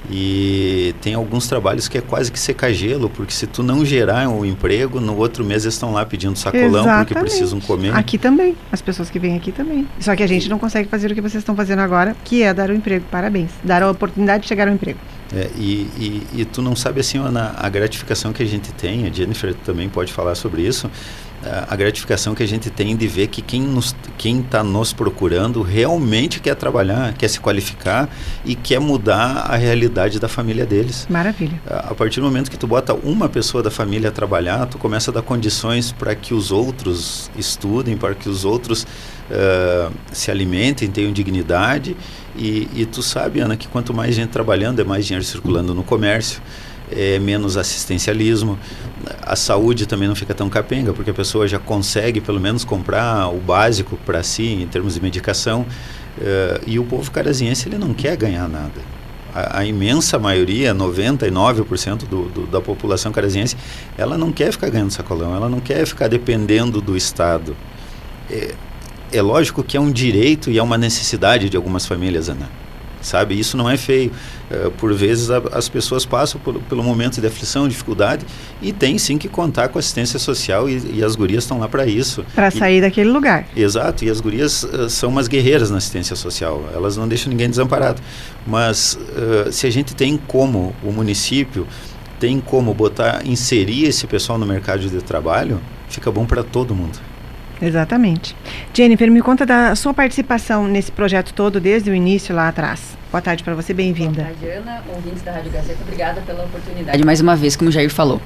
[0.10, 4.30] E tem alguns trabalhos que é quase que secar gelo, porque se tu não gerar
[4.30, 7.08] um emprego, no outro mês eles estão lá pedindo sacolão Exatamente.
[7.08, 7.94] porque precisam comer.
[7.94, 9.88] Aqui também, as pessoas que vêm aqui também.
[10.00, 12.54] Só que a gente não consegue fazer o que vocês estão fazendo agora, que é
[12.54, 13.06] dar o um emprego.
[13.12, 13.52] Parabéns.
[13.64, 15.00] Dar a oportunidade de chegar ao emprego.
[15.36, 19.06] É, e, e, e, tu não sabe assim Ana, a gratificação que a gente tem,
[19.06, 20.90] a Jennifer também pode falar sobre isso,
[21.48, 24.94] a, a gratificação que a gente tem de ver que quem nos, quem está nos
[24.94, 28.10] procurando realmente quer trabalhar, quer se qualificar
[28.46, 31.08] e quer mudar a realidade da família deles.
[31.10, 31.62] Maravilha.
[31.66, 34.78] A, a partir do momento que tu bota uma pessoa da família a trabalhar, tu
[34.78, 40.30] começa a dar condições para que os outros estudem, para que os outros uh, se
[40.32, 41.96] alimentem, tenham dignidade
[42.36, 45.84] e, e tu sabe, Ana, que quanto mais gente trabalhando, é mais dinheiro circulando no
[45.84, 46.42] comércio
[46.92, 48.58] é menos assistencialismo.
[49.22, 53.30] A saúde também não fica tão capenga, porque a pessoa já consegue pelo menos comprar
[53.30, 55.62] o básico para si em termos de medicação.
[56.18, 58.82] Uh, e o povo caraziense ele não quer ganhar nada.
[59.34, 63.56] A, a imensa maioria, 99% do, do, da população caraziense,
[63.98, 67.56] ela não quer ficar ganhando sacolão, ela não quer ficar dependendo do Estado.
[68.32, 68.56] É,
[69.12, 72.50] é lógico que é um direito e é uma necessidade de algumas famílias, Ana
[73.02, 73.40] sabe?
[73.40, 74.12] Isso não é feio.
[74.50, 78.26] Uh, por vezes a, as pessoas passam por, pelo momento de aflição, dificuldade
[78.62, 81.86] e tem sim que contar com assistência social e, e as gurias estão lá para
[81.86, 82.26] isso.
[82.34, 83.48] Para sair daquele lugar.
[83.56, 87.50] Exato, e as gurias uh, são umas guerreiras na assistência social, elas não deixam ninguém
[87.50, 88.02] desamparado.
[88.46, 91.68] Mas uh, se a gente tem como o município
[92.20, 96.98] tem como botar, inserir esse pessoal no mercado de trabalho, fica bom para todo mundo.
[97.62, 98.36] Exatamente.
[98.74, 102.98] Jennifer, me conta da sua participação nesse projeto todo desde o início lá atrás.
[103.12, 104.24] Boa tarde para você, bem-vinda.
[104.24, 107.72] Boa tarde, Ana, ouvintes da Rádio Gazeta, obrigada pela oportunidade mais uma vez, como o
[107.72, 108.22] Jair falou.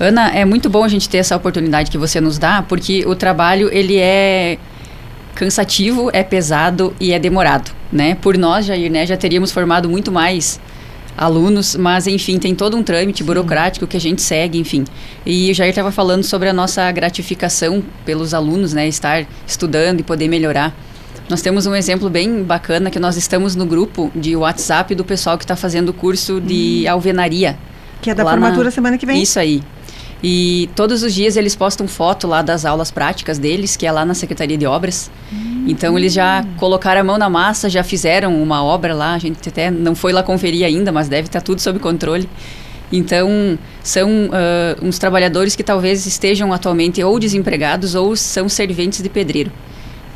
[0.00, 3.14] Ana, é muito bom a gente ter essa oportunidade que você nos dá, porque o
[3.14, 4.58] trabalho, ele é
[5.34, 8.16] cansativo, é pesado e é demorado, né?
[8.16, 10.58] Por nós, Jair, né, já teríamos formado muito mais
[11.16, 14.84] alunos, mas enfim, tem todo um trâmite burocrático que a gente segue, enfim.
[15.24, 20.02] E o Jair estava falando sobre a nossa gratificação pelos alunos, né, estar estudando e
[20.02, 20.74] poder melhorar.
[21.28, 25.38] Nós temos um exemplo bem bacana que nós estamos no grupo de WhatsApp do pessoal
[25.38, 26.90] que está fazendo o curso de hum.
[26.90, 27.58] alvenaria.
[28.00, 28.70] Que é da formatura na...
[28.70, 29.22] semana que vem.
[29.22, 29.62] Isso aí.
[30.22, 34.04] E todos os dias eles postam foto lá das aulas práticas deles, que é lá
[34.04, 35.10] na Secretaria de Obras.
[35.32, 35.64] Hum.
[35.66, 39.14] Então eles já colocaram a mão na massa, já fizeram uma obra lá.
[39.14, 42.28] A gente até não foi lá conferir ainda, mas deve estar tá tudo sob controle.
[42.92, 49.08] Então, são uh, uns trabalhadores que talvez estejam atualmente ou desempregados ou são serventes de
[49.08, 49.50] pedreiro.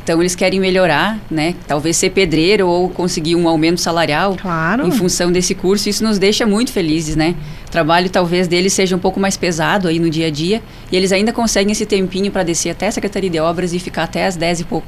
[0.07, 1.53] Então eles querem melhorar, né?
[1.67, 4.87] Talvez ser pedreiro ou conseguir um aumento salarial claro.
[4.87, 5.89] em função desse curso.
[5.89, 7.35] Isso nos deixa muito felizes, né?
[7.67, 10.95] O trabalho talvez deles seja um pouco mais pesado aí no dia a dia e
[10.95, 14.25] eles ainda conseguem esse tempinho para descer até a Secretaria de Obras e ficar até
[14.25, 14.87] às 10 e pouco.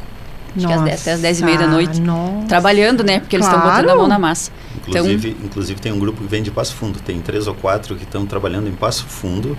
[0.56, 2.00] Acho nossa, que até às 10 e meia da noite.
[2.00, 2.48] Nossa.
[2.48, 3.20] Trabalhando, né?
[3.20, 4.50] Porque eles estão botando a mão na massa.
[4.88, 6.98] Inclusive, então, inclusive tem um grupo que vem de Passo Fundo.
[6.98, 9.58] Tem três ou quatro que estão trabalhando em Passo Fundo.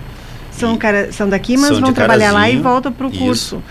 [0.49, 3.61] São, cara, são daqui, mas vão trabalhar lá e voltam para o curso.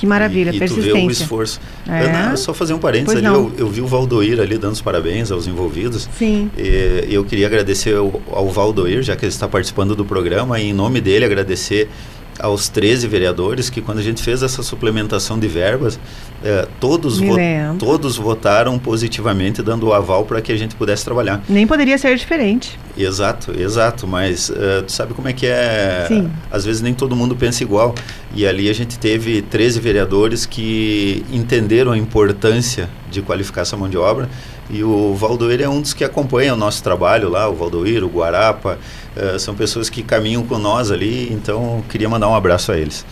[0.00, 0.88] Que maravilha, e, persistência.
[0.88, 1.60] E tu vê o esforço.
[1.86, 2.06] É.
[2.06, 5.30] Ana, só fazer um parênteses ali, eu, eu, vi o Valdoir ali dando os parabéns
[5.30, 6.08] aos envolvidos.
[6.16, 6.50] Sim.
[6.56, 10.70] E, eu queria agradecer ao, ao Valdoir, já que ele está participando do programa, e
[10.70, 11.90] em nome dele agradecer
[12.38, 16.00] aos 13 vereadores que quando a gente fez essa suplementação de verbas,
[16.42, 17.36] eh, todos, vo
[17.78, 21.42] todos votaram positivamente, dando o aval para que a gente pudesse trabalhar.
[21.46, 22.78] Nem poderia ser diferente.
[22.96, 26.06] Exato, exato, mas uh, tu sabe como é que é?
[26.08, 26.30] Sim.
[26.50, 27.94] Às vezes nem todo mundo pensa igual.
[28.34, 33.88] E ali a gente teve 13 vereadores que entenderam a importância de qualificar essa mão
[33.88, 34.28] de obra.
[34.70, 38.08] E o Valdoir é um dos que acompanha o nosso trabalho lá, o Valdoir, o
[38.08, 38.78] Guarapa,
[39.14, 43.04] uh, são pessoas que caminham com nós ali, então queria mandar um abraço a eles.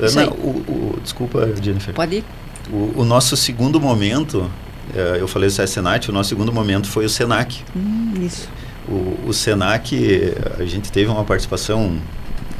[0.00, 1.94] Ana, o, o, desculpa, Jennifer.
[1.94, 2.24] Pode ir.
[2.70, 4.50] O, o nosso segundo momento,
[4.94, 7.62] uh, eu falei do Senat, o nosso segundo momento foi o Senac.
[7.76, 8.48] Hum, isso.
[8.88, 9.94] O, o Senac,
[10.58, 11.98] a gente teve uma participação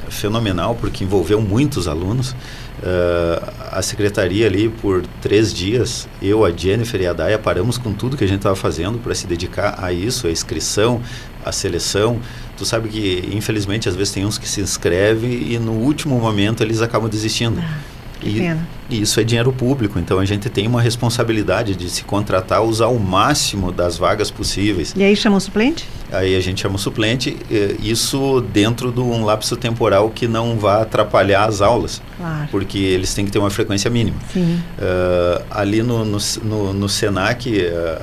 [0.09, 2.31] fenomenal porque envolveu muitos alunos.
[2.31, 7.93] Uh, a secretaria ali por três dias, eu, a Jennifer e a Daya paramos com
[7.93, 11.01] tudo que a gente estava fazendo para se dedicar a isso, a inscrição,
[11.45, 12.21] a seleção.
[12.57, 16.63] Tu sabe que infelizmente às vezes tem uns que se inscrevem e no último momento
[16.63, 17.61] eles acabam desistindo.
[17.61, 17.96] Ah.
[18.23, 18.57] E.
[18.89, 22.87] E isso é dinheiro público, então a gente tem uma responsabilidade de se contratar, usar
[22.87, 24.95] o máximo das vagas possíveis.
[24.97, 25.89] E aí chama o suplente?
[26.13, 27.37] Aí a gente chama o suplente,
[27.81, 32.49] isso dentro de um lapso temporal que não vá atrapalhar as aulas, claro.
[32.51, 34.17] porque eles têm que ter uma frequência mínima.
[34.37, 37.53] Uh, ali no, no, no, no Senac,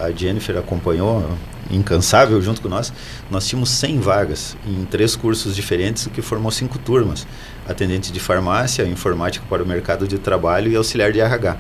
[0.02, 1.26] a Jennifer acompanhou
[1.72, 2.92] incansável junto com nós,
[3.32, 7.26] nós tínhamos 100 vagas em três cursos diferentes, o que formou cinco turmas.
[7.68, 11.58] Atendente de farmácia, informática para o mercado de trabalho e auxiliar de RH.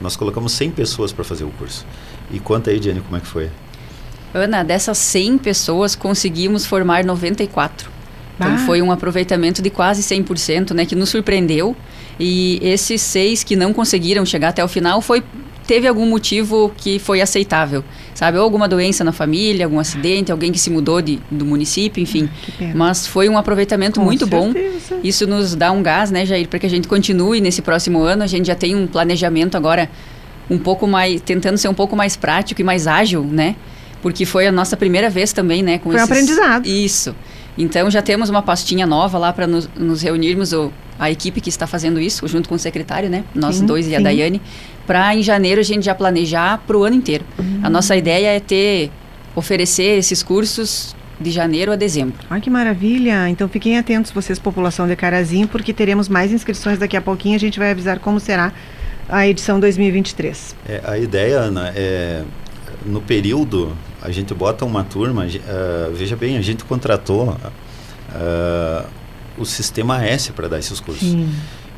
[0.00, 1.86] Nós colocamos 100 pessoas para fazer o curso.
[2.30, 3.50] E conta aí, Jenny, como é que foi?
[4.34, 7.90] Ana, dessas 100 pessoas, conseguimos formar 94.
[8.36, 8.58] Então Ah.
[8.66, 11.74] foi um aproveitamento de quase 100%, né, que nos surpreendeu.
[12.20, 15.22] E esses seis que não conseguiram chegar até o final foi
[15.66, 18.38] teve algum motivo que foi aceitável, sabe?
[18.38, 22.28] Ou alguma doença na família, algum acidente, alguém que se mudou de, do município, enfim.
[22.58, 22.72] Pena.
[22.74, 24.52] Mas foi um aproveitamento Com muito bom.
[24.52, 25.00] certeza.
[25.02, 28.22] Isso nos dá um gás, né, Jair, para que a gente continue nesse próximo ano.
[28.22, 29.90] A gente já tem um planejamento agora
[30.48, 33.56] um pouco mais, tentando ser um pouco mais prático e mais ágil, né?
[34.00, 35.78] Porque foi a nossa primeira vez também, né?
[35.78, 36.66] Com Foi um aprendizado.
[36.66, 37.14] Isso.
[37.56, 41.48] Então já temos uma pastinha nova lá para nos, nos reunirmos, o, a equipe que
[41.48, 43.24] está fazendo isso, junto com o secretário, né?
[43.34, 44.04] Nós Sim, dois e a sim.
[44.04, 44.42] Daiane,
[44.86, 47.24] para em janeiro a gente já planejar para o ano inteiro.
[47.38, 47.60] Hum.
[47.62, 48.90] A nossa ideia é ter,
[49.34, 52.18] oferecer esses cursos de janeiro a dezembro.
[52.28, 53.28] Ai, que maravilha!
[53.28, 57.36] Então fiquem atentos, vocês, população de Carazinho, porque teremos mais inscrições daqui a pouquinho.
[57.36, 58.52] A gente vai avisar como será
[59.08, 60.54] a edição 2023.
[60.68, 62.22] É, a ideia, Ana, é
[62.84, 67.36] no período a gente bota uma turma, ah, veja bem, a gente contratou
[68.14, 68.84] ah,
[69.36, 71.08] o sistema S para dar esses cursos.
[71.08, 71.28] Sim.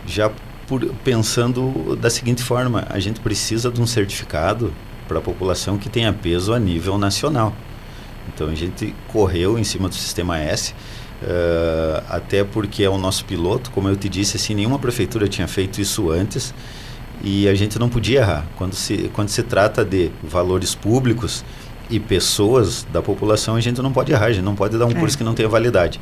[0.07, 0.31] Já
[0.67, 4.75] por, pensando da seguinte forma, a gente precisa de um certificado
[5.09, 7.55] para a população que tenha peso a nível nacional.
[8.29, 10.75] Então a gente correu em cima do sistema S,
[11.23, 15.49] eh, até porque é o nosso piloto, como eu te disse, assim, nenhuma prefeitura tinha
[15.49, 16.53] feito isso antes
[17.25, 18.47] e a gente não podia errar.
[18.57, 21.43] Quando se, quando se trata de valores públicos
[21.91, 24.91] e pessoas da população, a gente não pode errar, a gente não pode dar um
[24.91, 24.95] É.
[24.95, 25.99] curso que não tenha validade.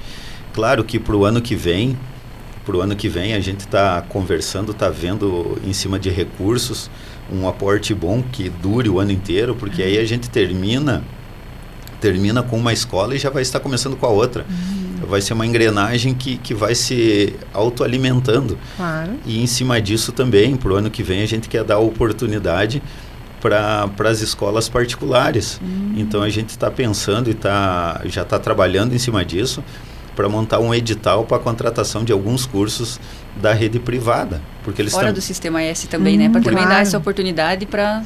[0.53, 1.97] Claro que para o ano que vem,
[2.65, 6.91] para o ano que vem a gente está conversando, está vendo em cima de recursos
[7.33, 11.03] um aporte bom que dure o ano inteiro, porque aí a gente termina
[12.01, 14.45] termina com uma escola e já vai estar começando com a outra.
[15.09, 18.59] Vai ser uma engrenagem que, que vai se autoalimentando.
[18.77, 19.13] Claro.
[19.25, 22.83] E em cima disso também, para o ano que vem, a gente quer dar oportunidade
[23.41, 25.61] para as escolas particulares.
[25.97, 29.63] Então a gente está pensando e tá, já está trabalhando em cima disso
[30.15, 32.99] para montar um edital para a contratação de alguns cursos
[33.37, 34.41] da rede privada.
[34.65, 36.29] Porque eles Fora tam- do sistema S também, né?
[36.29, 36.71] Hum, Para também claro.
[36.77, 38.03] dar essa oportunidade para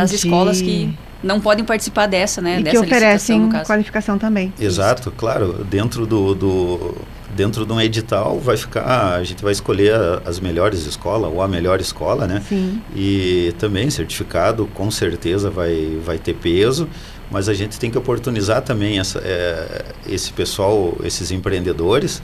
[0.00, 2.54] as escolas que não podem participar dessa, né?
[2.54, 3.64] E que dessa licitação, oferecem no caso.
[3.64, 4.52] qualificação também.
[4.60, 5.64] Exato, claro.
[5.68, 6.94] Dentro do, do
[7.34, 11.42] dentro de um edital vai ficar, a gente vai escolher a- as melhores escolas ou
[11.42, 12.42] a melhor escola, né?
[12.48, 12.80] Sim.
[12.94, 16.88] E também certificado com certeza vai, vai ter peso,
[17.30, 22.22] mas a gente tem que oportunizar também essa, é, esse pessoal, esses empreendedores,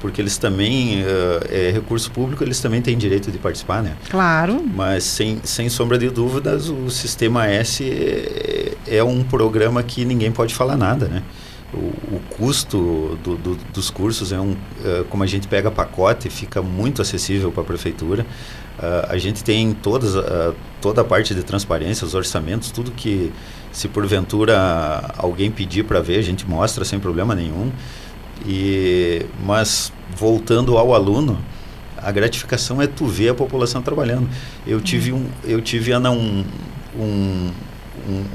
[0.00, 3.96] porque eles também, é, é recurso público, eles também têm direito de participar, né?
[4.08, 4.64] Claro.
[4.74, 10.30] Mas sem, sem sombra de dúvidas, o Sistema S é, é um programa que ninguém
[10.30, 11.22] pode falar nada, né?
[11.72, 11.76] O,
[12.16, 16.62] o custo do, do- dos cursos é um, é, como a gente pega pacote, fica
[16.62, 18.24] muito acessível para a prefeitura.
[18.78, 23.30] Ah, a gente tem todas, ah, toda a parte de transparência, os orçamentos, tudo que
[23.70, 24.56] se porventura
[25.18, 27.70] alguém pedir para ver, a gente mostra sem problema nenhum.
[28.46, 31.38] E, mas voltando ao aluno,
[31.98, 34.26] a gratificação é tu ver a população trabalhando.
[34.66, 36.44] Eu tive um, eu tive Ana um-
[36.98, 37.50] um-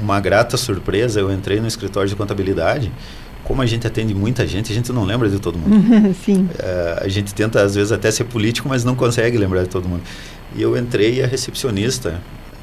[0.02, 1.20] uma grata surpresa.
[1.20, 2.92] Eu entrei no escritório de contabilidade.
[3.44, 6.16] Como a gente atende muita gente, a gente não lembra de todo mundo.
[6.24, 6.50] Sim.
[6.58, 9.88] Eh, a gente tenta às vezes até ser político, mas não consegue lembrar de todo
[9.88, 10.02] mundo.
[10.56, 12.22] E eu entrei e a recepcionista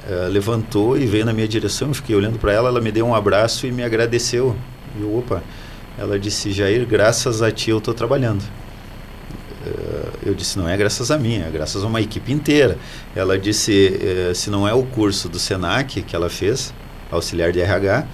[0.09, 1.89] eh, levantou e veio na minha direção.
[1.89, 4.57] Eu fiquei olhando para ela, ela me deu um abraço e me agradeceu.
[4.99, 5.43] E eu, opa,
[5.99, 8.43] ela disse: Jair, graças a ti eu estou trabalhando.
[9.67, 12.79] Eh, eu disse: não é graças a mim, é graças a uma equipe inteira.
[13.15, 16.73] Ela disse: se não é o curso do SENAC que ela fez,
[17.11, 18.07] auxiliar de RH,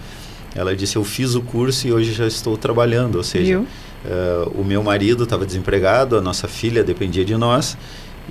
[0.57, 3.17] ela disse: eu fiz o curso e hoje já estou trabalhando.
[3.17, 3.63] Ou seja,
[4.05, 7.77] eh, o meu marido estava desempregado, a nossa filha dependia de nós.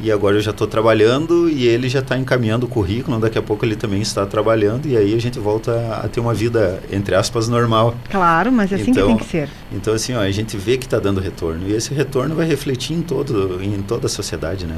[0.03, 3.17] E agora eu já estou trabalhando e ele já está encaminhando o currículo.
[3.17, 6.33] Daqui a pouco ele também está trabalhando e aí a gente volta a ter uma
[6.33, 7.95] vida, entre aspas, normal.
[8.11, 9.49] Claro, mas é assim que Então, tem que ser.
[9.71, 11.65] Então, assim, ó, a gente vê que está dando retorno.
[11.69, 14.77] E esse retorno vai refletir em, todo, em toda a sociedade, né?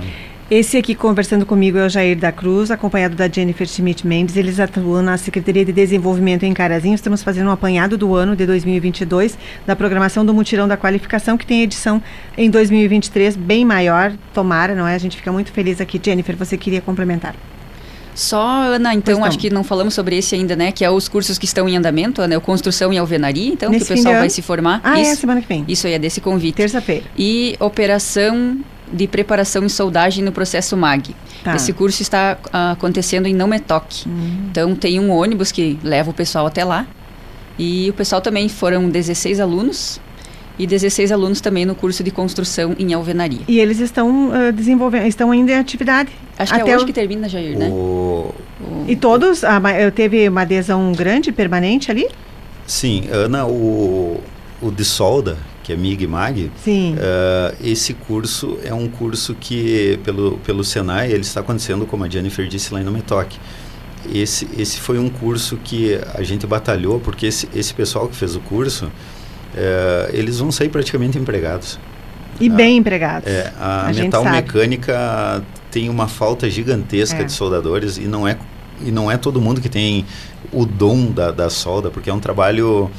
[0.49, 4.37] Esse aqui conversando comigo é o Jair da Cruz, acompanhado da Jennifer Schmidt Mendes.
[4.37, 6.95] Eles atuam na Secretaria de Desenvolvimento em Carazinho.
[6.95, 11.45] Estamos fazendo um apanhado do ano de 2022 da programação do Mutirão da Qualificação, que
[11.45, 12.01] tem edição
[12.37, 14.13] em 2023 bem maior.
[14.33, 14.95] Tomara, não é?
[14.95, 15.99] A gente fica muito feliz aqui.
[16.01, 17.35] Jennifer, você queria complementar?
[18.15, 20.71] Só, Ana, então, acho que não falamos sobre esse ainda, né?
[20.71, 23.85] Que é os cursos que estão em andamento, é o Construção e Alvenaria, então, Nesse
[23.85, 24.79] que o pessoal vai se formar.
[24.81, 25.65] Ah, é isso, semana que vem.
[25.67, 26.55] isso aí é desse convite.
[26.55, 27.03] Terça-feira.
[27.17, 28.57] E operação
[28.91, 31.15] de preparação e soldagem no processo MAG.
[31.43, 31.55] Tá.
[31.55, 34.07] Esse curso está ah, acontecendo em Não Me Toque.
[34.07, 34.47] Hum.
[34.49, 36.85] Então, tem um ônibus que leva o pessoal até lá.
[37.59, 39.99] E o pessoal também foram 16 alunos.
[40.59, 43.41] E 16 alunos também no curso de construção em alvenaria.
[43.47, 46.09] E eles estão ah, desenvolvendo, estão ainda em atividade.
[46.37, 47.69] Acho que Até é hoje o- que termina, Jair, né?
[47.69, 52.07] O, O- E todos, a eu teve uma adesão grande, permanente ali?
[52.65, 54.19] Sim, Ana, o,
[54.61, 55.37] o de solda,
[55.67, 56.95] que é MIG e MAG, Sim.
[56.95, 62.09] Uh, esse curso é um curso que, pelo, pelo Senai, ele está acontecendo, como a
[62.09, 63.35] Jennifer disse, lá em Nometoc.
[64.15, 68.33] Esse, esse foi um curso que a gente batalhou, porque esse, esse pessoal que fez
[68.33, 68.89] o curso, uh,
[70.13, 71.77] eles vão sair praticamente empregados.
[72.39, 73.27] E bem empregados.
[73.29, 77.23] É, a, A metal mecânica tem uma falta gigantesca É.
[77.25, 78.37] de soldadores e não é
[78.85, 80.05] e não é todo mundo que tem
[80.53, 82.89] o dom da, da solda, porque é um trabalho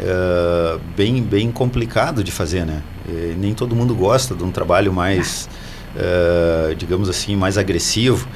[0.00, 2.82] eh, bem bem complicado de fazer, né?
[3.08, 5.48] E nem todo mundo gosta de um trabalho mais,
[5.96, 8.26] eh, digamos assim, mais agressivo.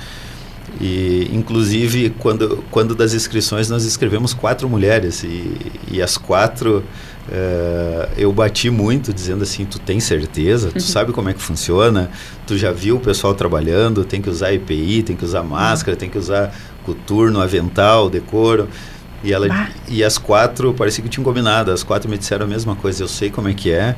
[0.81, 5.57] E, inclusive, quando, quando das inscrições, nós escrevemos quatro mulheres e,
[5.91, 6.85] e as quatro
[7.31, 10.71] eh, eu bati muito dizendo assim, tu tem certeza?
[10.71, 12.11] Tu sabe como é que funciona?
[12.47, 14.05] Tu já viu o pessoal trabalhando?
[14.05, 16.55] Tem que usar EPI, tem que usar máscara, tem que usar
[16.85, 18.69] coturno, avental, decoro.
[19.25, 19.69] E, ela, Bah.
[19.89, 23.09] e as quatro, parecia que tinham combinado, as quatro me disseram a mesma coisa, eu
[23.09, 23.97] sei como é que é.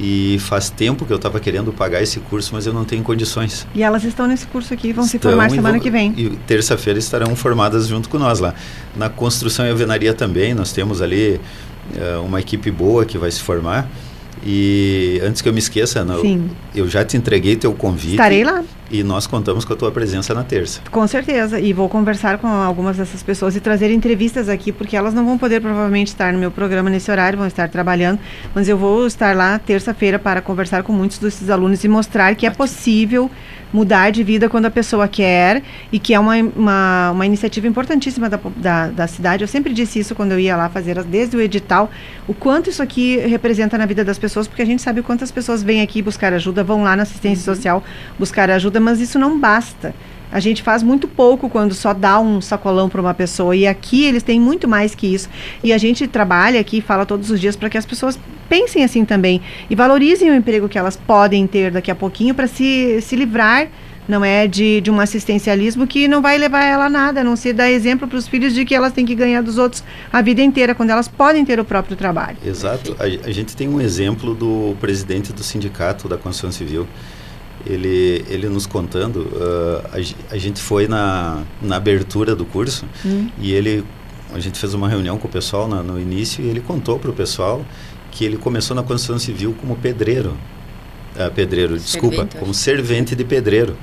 [0.00, 3.66] E faz tempo que eu estava querendo pagar esse curso, mas eu não tenho condições.
[3.74, 6.14] E elas estão nesse curso aqui, vão se Estão formar e semana vão- que vem.
[6.16, 8.54] E terça-feira estarão formadas junto com nós lá.
[8.96, 11.38] Na construção e alvenaria também, nós temos ali
[11.94, 13.86] eh, uma equipe boa que vai se formar.
[14.44, 16.50] E antes que eu me esqueça, Sim.
[16.74, 18.12] eu já te entreguei teu convite.
[18.12, 20.82] Estarei lá, E nós contamos com a tua presença na terça.
[20.90, 21.58] com certeza.
[21.58, 25.38] E vou conversar com algumas dessas pessoas e trazer entrevistas aqui, porque elas não vão
[25.38, 28.18] poder provavelmente estar no meu programa nesse horário, vão estar trabalhando.
[28.54, 32.44] Mas eu vou estar lá terça-feira para conversar com muitos desses alunos e mostrar que
[32.46, 33.30] é possível
[33.72, 38.28] mudar de vida quando a pessoa quer e que é uma, uma, uma iniciativa importantíssima
[38.28, 39.42] da, da, da cidade.
[39.42, 41.90] Eu sempre disse isso quando eu ia lá fazer, as- desde o edital,
[42.28, 45.62] o quanto isso aqui representa na vida das pessoas, porque a gente sabe quantas pessoas
[45.62, 47.82] vêm aqui buscar ajuda, vão lá na assistência social
[48.18, 49.94] buscar ajuda, mas isso não basta.
[50.32, 53.54] A gente faz muito pouco quando só dá um sacolão para uma pessoa.
[53.54, 55.28] E aqui eles têm muito mais que isso.
[55.62, 58.18] E a gente trabalha aqui fala todos os dias para que as pessoas
[58.48, 62.46] pensem assim também e valorizem o emprego que elas podem ter daqui a pouquinho para
[62.46, 63.68] se, se livrar.
[64.08, 67.36] Não é de, de um assistencialismo que não vai levar ela a nada, a não
[67.36, 70.20] se dar exemplo para os filhos de que elas têm que ganhar dos outros a
[70.20, 72.36] vida inteira, quando elas podem ter o próprio trabalho.
[72.44, 72.96] Exato.
[72.98, 76.88] A, a gente tem um exemplo do presidente do sindicato da construção civil.
[77.66, 79.90] Ele, ele nos contando, ah,
[80.30, 83.28] a, a gente foi na, na abertura do curso Hum.
[83.38, 83.84] e ele,
[84.34, 87.10] a gente fez uma reunião com o pessoal na- no início e ele contou para
[87.10, 87.64] o pessoal
[88.10, 90.36] que ele começou na construção civil como pedreiro.
[91.16, 93.76] Ah, pedreiro, desculpa, Servente, eu como servente de pedreiro.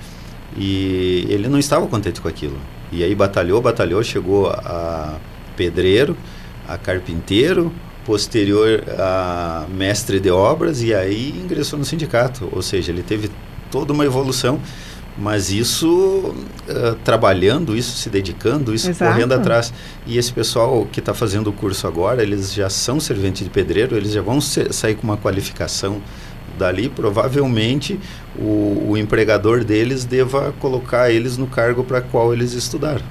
[0.57, 2.57] E ele não estava contente com aquilo.
[2.91, 5.15] E aí batalhou, batalhou, chegou a
[5.55, 6.17] pedreiro,
[6.67, 7.71] a carpinteiro,
[8.05, 12.49] posterior a mestre de obras e aí ingressou no sindicato.
[12.51, 13.29] Ou seja, ele teve
[13.71, 14.59] toda uma evolução,
[15.17, 16.33] mas isso
[16.69, 19.11] ah, trabalhando, isso se dedicando, isso Exato.
[19.11, 19.73] correndo atrás.
[20.07, 23.95] E esse pessoal que está fazendo o curso agora, eles já são serventes de pedreiro,
[23.97, 26.01] eles já vão ser- sair com uma qualificação
[26.57, 27.99] dali, provavelmente
[28.37, 33.03] o, o empregador deles deva colocar eles no cargo para qual eles estudaram.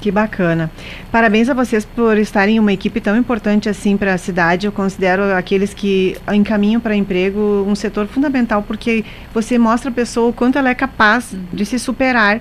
[0.00, 0.70] Que bacana.
[1.10, 4.66] Parabéns a vocês por estarem em uma equipe tão importante assim para a cidade.
[4.66, 10.28] Eu considero aqueles que encaminham para emprego um setor fundamental, porque você mostra a pessoa
[10.28, 12.40] o quanto ela é capaz de se superar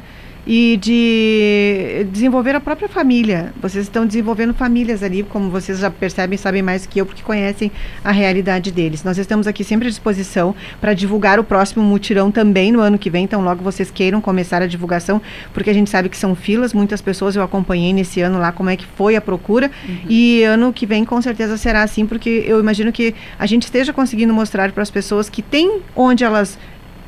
[0.49, 3.53] e de desenvolver a própria família.
[3.61, 7.69] Vocês estão desenvolvendo famílias ali, como vocês já percebem, sabem mais que eu, porque conhecem
[8.01, 9.03] a realidade deles.
[9.03, 13.09] Nós estamos aqui sempre à disposição para divulgar o próximo mutirão também no ano que
[13.09, 15.21] vem, então logo vocês queiram começar a divulgação,
[15.53, 18.69] porque a gente sabe que são filas, muitas pessoas eu acompanhei nesse ano lá como
[18.69, 19.69] é que foi a procura,
[20.07, 23.91] e ano que vem com certeza será assim, porque eu imagino que a gente esteja
[23.91, 26.57] conseguindo mostrar para as pessoas que tem onde elas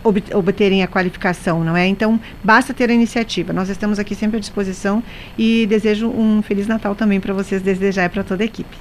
[0.04, 1.88] ob- obterem a qualificação, não é?
[1.88, 3.54] Então, basta ter a iniciativa.
[3.54, 5.04] Nós estamos aqui sempre à disposição
[5.38, 8.76] e desejo um Feliz Natal também para vocês, desejar e para toda a equipe.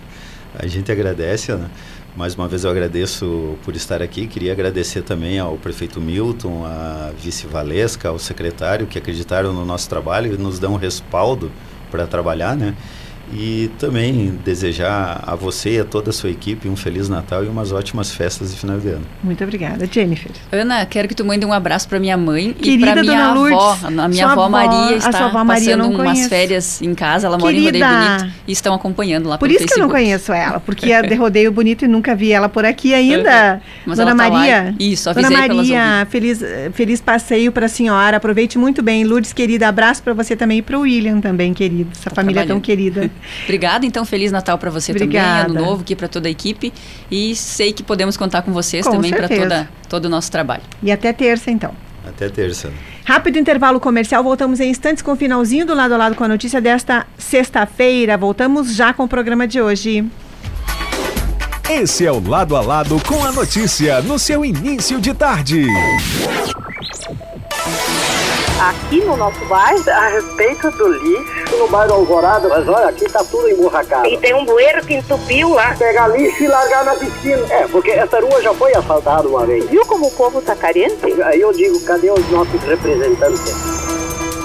[0.58, 1.70] A gente agradece, Ana.
[2.16, 4.26] Mais uma vez eu agradeço por estar aqui.
[4.26, 9.88] Queria agradecer também ao prefeito Milton, à vice Valesca, ao secretário que acreditaram no nosso
[9.88, 11.52] trabalho e nos dão respaldo
[11.90, 12.74] para trabalhar, né?
[13.32, 17.48] E também desejar a você e a toda a sua equipe um feliz Natal e
[17.48, 19.02] umas ótimas festas de final de ano.
[19.22, 20.30] Muito obrigada, Jennifer.
[20.50, 23.30] Ana, quero que tu mande um abraço para minha mãe Querida e para minha dona
[23.30, 23.40] avó.
[23.74, 26.28] Lourdes, A minha avó avó- Maria a está sua avó Maria passando não umas conheço.
[26.28, 27.26] férias em casa.
[27.26, 27.86] Ela mora em Querida.
[27.86, 30.04] Rodeio Bonito e estão acompanhando lá Por isso que eu não Facebook.
[30.04, 33.60] conheço ela, porque é de rodeio bonito e nunca vi ela por aqui ainda.
[33.86, 34.74] Mas Dona tá Maria.
[34.78, 36.40] Isso, Dona avisei Maria, feliz,
[36.72, 38.16] feliz passeio para a senhora.
[38.16, 39.04] Aproveite muito bem.
[39.04, 41.90] Lourdes, querida, abraço para você também e para o William também, querido.
[41.92, 42.62] Essa Tá família tão trabalhando.
[42.64, 43.10] querida.
[43.44, 45.44] Obrigada, então Feliz Natal para você Obrigada.
[45.44, 46.72] também, Ano Novo aqui para toda a equipe
[47.10, 50.62] e sei que podemos contar com vocês Com também para toda todo o nosso trabalho.
[50.82, 51.72] E até terça, então.
[52.06, 52.72] Até terça.
[53.04, 56.28] Rápido intervalo comercial, voltamos em instantes com o finalzinho do lado a lado com a
[56.28, 58.16] notícia desta sexta-feira.
[58.16, 60.04] Voltamos já com o programa de hoje.
[61.70, 65.66] Esse é o Lado a Lado com a notícia no seu início de tarde.
[68.58, 73.24] Aqui no nosso bairro, a respeito do lixo, no bairro Alvorada, mas olha, aqui tá
[73.24, 74.06] tudo emburracado.
[74.06, 75.74] E tem um bueiro que entupiu lá.
[75.76, 77.42] Pegar lixo e largar na piscina.
[77.50, 79.68] É, porque essa rua já foi asfaltada uma vez.
[79.68, 81.20] Viu como o povo tá carente?
[81.22, 83.88] Aí eu digo, cadê os nossos representantes?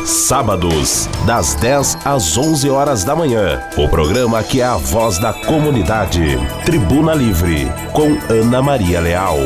[0.06, 3.62] Sábados, das 10 às 11 horas da manhã.
[3.78, 6.38] O programa que é a voz da comunidade.
[6.66, 9.38] Tribuna Livre, com Ana Maria Leal.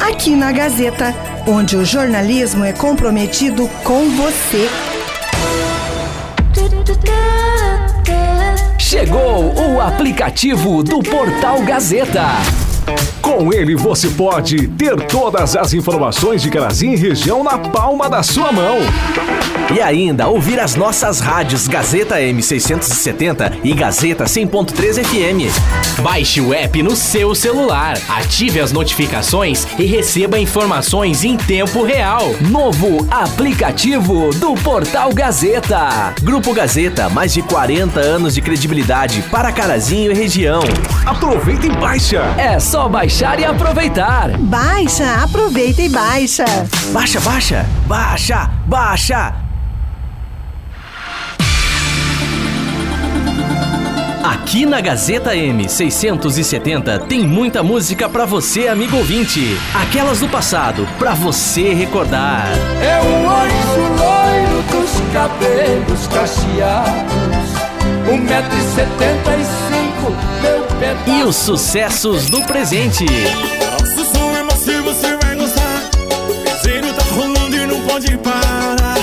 [0.00, 1.14] Aqui na Gazeta,
[1.46, 4.68] onde o jornalismo é comprometido com você.
[8.90, 12.26] Chegou o aplicativo do Portal Gazeta.
[13.30, 18.24] Com ele você pode ter todas as informações de Carazinho e região na palma da
[18.24, 18.78] sua mão.
[19.72, 26.00] E ainda ouvir as nossas rádios Gazeta M670 e Gazeta 100.3 FM.
[26.00, 32.34] Baixe o app no seu celular, ative as notificações e receba informações em tempo real.
[32.40, 36.14] Novo aplicativo do Portal Gazeta.
[36.20, 40.62] Grupo Gazeta, mais de 40 anos de credibilidade para Carazinho e região.
[41.06, 42.22] Aproveita e baixa.
[42.36, 44.30] É só baixar e aproveitar.
[44.38, 46.44] Baixa, aproveita e baixa.
[46.90, 49.34] Baixa, baixa, baixa, baixa.
[54.24, 59.54] Aqui na Gazeta M670 tem muita música pra você, amigo ouvinte.
[59.74, 62.46] Aquelas do passado, pra você recordar.
[62.80, 67.50] É o anjo loiro dos cabelos cacheados,
[68.10, 69.19] um metro e setenta
[71.30, 73.04] os sucessos do presente.
[73.04, 75.88] Nosso som é macio, você vai gostar.
[76.44, 78.96] Piseiro tá rolando e não pode parar.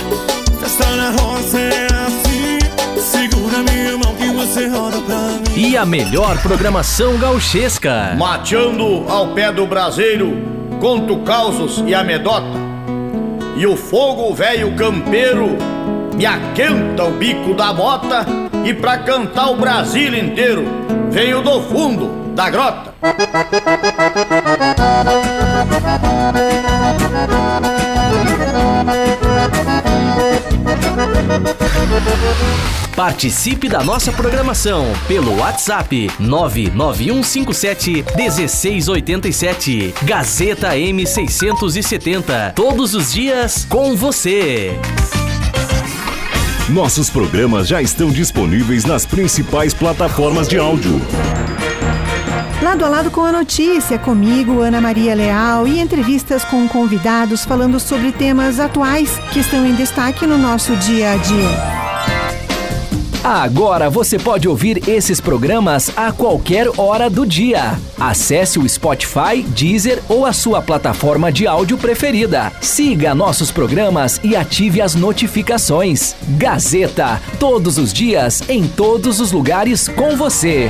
[0.60, 3.00] Festa na roça é assim.
[3.00, 5.70] Segura minha mão que você roda pra mim.
[5.70, 8.14] E a melhor programação gauchesca.
[8.18, 10.38] Mateando ao pé do braseiro,
[10.82, 12.60] conto causos e amedota.
[13.56, 15.56] E o fogo velho campeiro
[16.14, 18.26] me aquenta o bico da bota.
[18.66, 20.66] E pra cantar o Brasil inteiro,
[21.10, 22.94] venho do fundo da grota.
[32.96, 39.96] Participe da nossa programação pelo WhatsApp 99157 1687.
[40.04, 42.54] Gazeta M670.
[42.54, 44.80] Todos os dias com você.
[46.70, 51.02] Nossos programas já estão disponíveis nas principais plataformas de áudio.
[52.68, 57.80] Lado a lado com a notícia, comigo, Ana Maria Leal, e entrevistas com convidados falando
[57.80, 61.78] sobre temas atuais que estão em destaque no nosso dia a dia.
[63.24, 67.80] Agora você pode ouvir esses programas a qualquer hora do dia.
[67.98, 72.52] Acesse o Spotify, Deezer ou a sua plataforma de áudio preferida.
[72.60, 76.18] Siga nossos programas e ative as notificações.
[76.32, 80.70] Gazeta, todos os dias, em todos os lugares com você.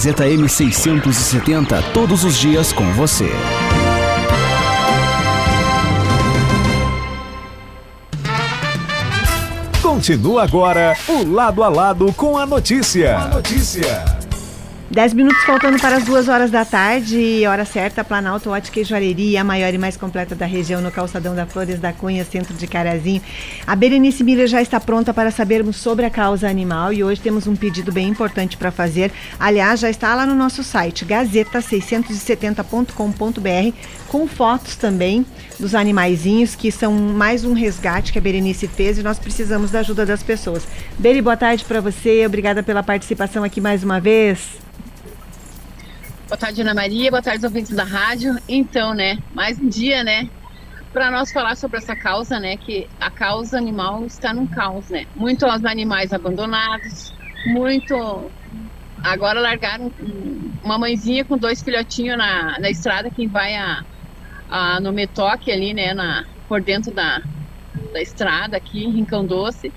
[0.00, 3.28] Gazeta M670, todos os dias com você.
[9.82, 13.18] Continua agora o Lado a Lado com a notícia.
[13.18, 14.19] A notícia.
[14.90, 19.40] 10 minutos faltando para as duas horas da tarde, hora certa, Planalto Ótica e Joalheria,
[19.40, 22.66] a maior e mais completa da região, no calçadão da Flores da Cunha, centro de
[22.66, 23.22] Carazinho.
[23.64, 27.46] A Berenice Miller já está pronta para sabermos sobre a causa animal e hoje temos
[27.46, 29.12] um pedido bem importante para fazer.
[29.38, 33.76] Aliás, já está lá no nosso site, gazeta670.com.br,
[34.10, 35.24] com fotos também
[35.58, 39.78] dos animaizinhos, que são mais um resgate que a Berenice fez e nós precisamos da
[39.78, 40.66] ajuda das pessoas.
[40.98, 44.58] Beri, boa tarde para você, obrigada pela participação aqui mais uma vez.
[46.26, 47.08] Boa tarde, Ana Maria.
[47.08, 48.36] Boa tarde, ouvintes da rádio.
[48.48, 50.28] Então, né, mais um dia, né,
[50.92, 55.06] para nós falar sobre essa causa, né, que a causa animal está num caos, né.
[55.14, 57.14] Muitos animais abandonados,
[57.46, 58.28] muito.
[59.04, 59.90] Agora largaram
[60.64, 63.82] uma mãezinha com dois filhotinhos na, na estrada, quem vai a,
[64.50, 67.18] a, no Metoque ali, né, na, por dentro da,
[67.92, 69.72] da estrada aqui em Rincão Doce.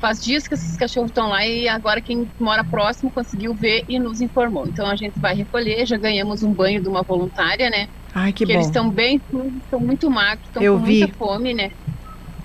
[0.00, 3.98] Faz dias que esses cachorros estão lá e agora quem mora próximo conseguiu ver e
[3.98, 4.66] nos informou.
[4.66, 7.86] Então a gente vai recolher, já ganhamos um banho de uma voluntária, né?
[8.14, 8.52] Ai, que bom.
[8.52, 9.20] Eles estão bem,
[9.60, 11.00] estão muito magros, estão com vi.
[11.00, 11.70] muita fome, né?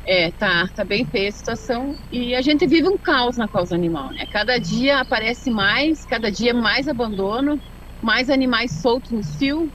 [0.06, 1.94] É, tá, tá bem feia a situação.
[2.12, 4.26] E a gente vive um caos na causa animal, né?
[4.32, 7.58] Cada dia aparece mais, cada dia mais abandono,
[8.02, 9.72] mais animais soltos no cio.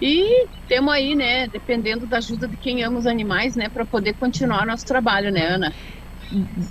[0.00, 4.14] E temos aí, né, dependendo da ajuda de quem ama os animais, né, para poder
[4.14, 5.72] continuar nosso trabalho, né, Ana?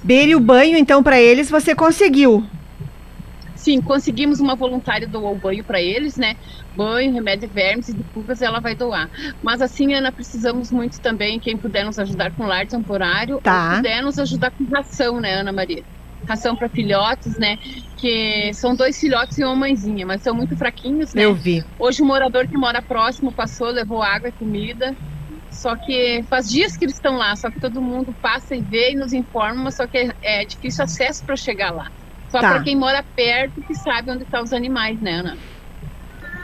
[0.03, 2.43] Bere o banho, então, para eles, você conseguiu.
[3.55, 6.35] Sim, conseguimos uma voluntária doar o banho para eles, né?
[6.75, 9.09] Banho, remédio de vermes e de pulgas ela vai doar.
[9.41, 13.69] Mas assim, Ana, precisamos muito também, quem puder nos ajudar com lar temporário, Tá.
[13.71, 15.83] ou puder nos ajudar com ração, né, Ana Maria?
[16.27, 17.57] Ração para filhotes, né?
[17.97, 21.23] Que são dois filhotes e uma mãezinha, mas são muito fraquinhos, né?
[21.23, 21.63] Eu vi.
[21.77, 24.95] Hoje o morador que mora próximo passou, levou água e comida.
[25.51, 28.91] Só que faz dias que eles estão lá, só que todo mundo passa e vê
[28.91, 31.85] e nos informa, mas só que é, é difícil acesso para chegar lá.
[32.29, 32.49] Só Tá.
[32.53, 35.37] para quem mora perto que sabe onde estão os animais, né, Ana?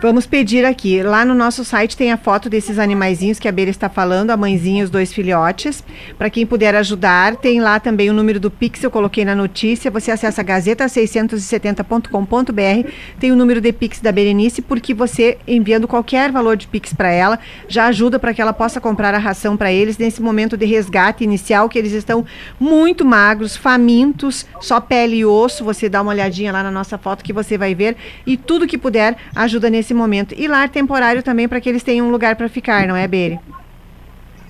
[0.02, 1.04] Vamos pedir aqui.
[1.04, 4.36] Lá no nosso site tem a foto desses animaizinhos que a Beira está falando, a
[4.36, 5.84] mãezinha e os dois filhotes.
[6.18, 9.92] Para quem puder ajudar, tem lá também o número do Pix, eu coloquei na notícia.
[9.92, 12.90] Você acessa gazeta670.com.br.
[13.20, 17.12] Tem o número de Pix da Berenice, porque você, enviando qualquer valor de Pix para
[17.12, 17.38] ela,
[17.68, 21.24] já ajuda para que ela possa comprar a ração para eles nesse momento de resgate
[21.24, 22.26] inicial, que eles estão
[22.60, 25.64] muito magros, famintos, só pele e osso.
[25.64, 27.96] Você dá uma olhadinha lá na nossa foto que você vai ver.
[28.26, 30.34] E tudo que puder ajuda nesse momento.
[30.38, 33.40] E lar temporário também para que eles tenham um lugar para ficar, não é, Bere?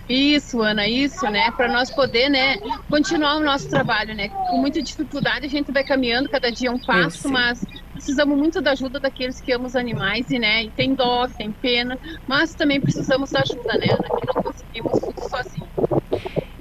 [0.10, 1.52] Isso, Ana, isso, né?
[1.52, 2.58] Para nós poder, né,
[2.90, 4.28] continuar o nosso trabalho, né?
[4.28, 7.64] Com muita dificuldade a gente vai caminhando, cada dia um passo, mas
[7.94, 11.50] precisamos muito da ajuda daqueles que amam os animais e, né, e tem dó, tem
[11.52, 14.20] pena, mas também precisamos da ajuda, né, Ana?
[14.20, 15.68] Que não conseguimos tudo sozinho.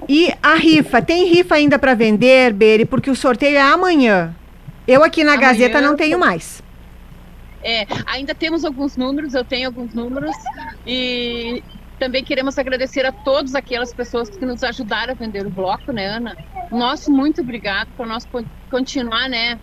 [0.08, 4.32] E a rifa, tem rifa ainda para vender, Bere, porque o sorteio é amanhã.
[4.86, 6.62] Eu aqui na Amanhã- Gazeta não tenho mais.
[7.62, 10.34] É, ainda temos alguns números, eu tenho alguns números
[10.86, 11.62] e
[11.98, 16.06] também queremos agradecer a todas aquelas pessoas que nos ajudaram a vender o bloco, né,
[16.06, 16.34] Ana?
[16.70, 18.24] Nosso muito obrigado por nós
[18.70, 19.60] continuar, né,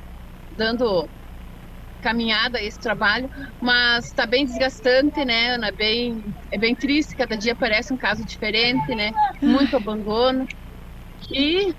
[0.55, 1.09] dando
[1.99, 3.27] caminhada a esse trabalho,
[3.59, 5.71] mas está bem desgastante, né, Ana?
[5.75, 9.11] Bem, é bem triste, cada dia aparece um caso diferente, né?
[9.41, 10.45] Muito abandono
[11.31, 11.73] e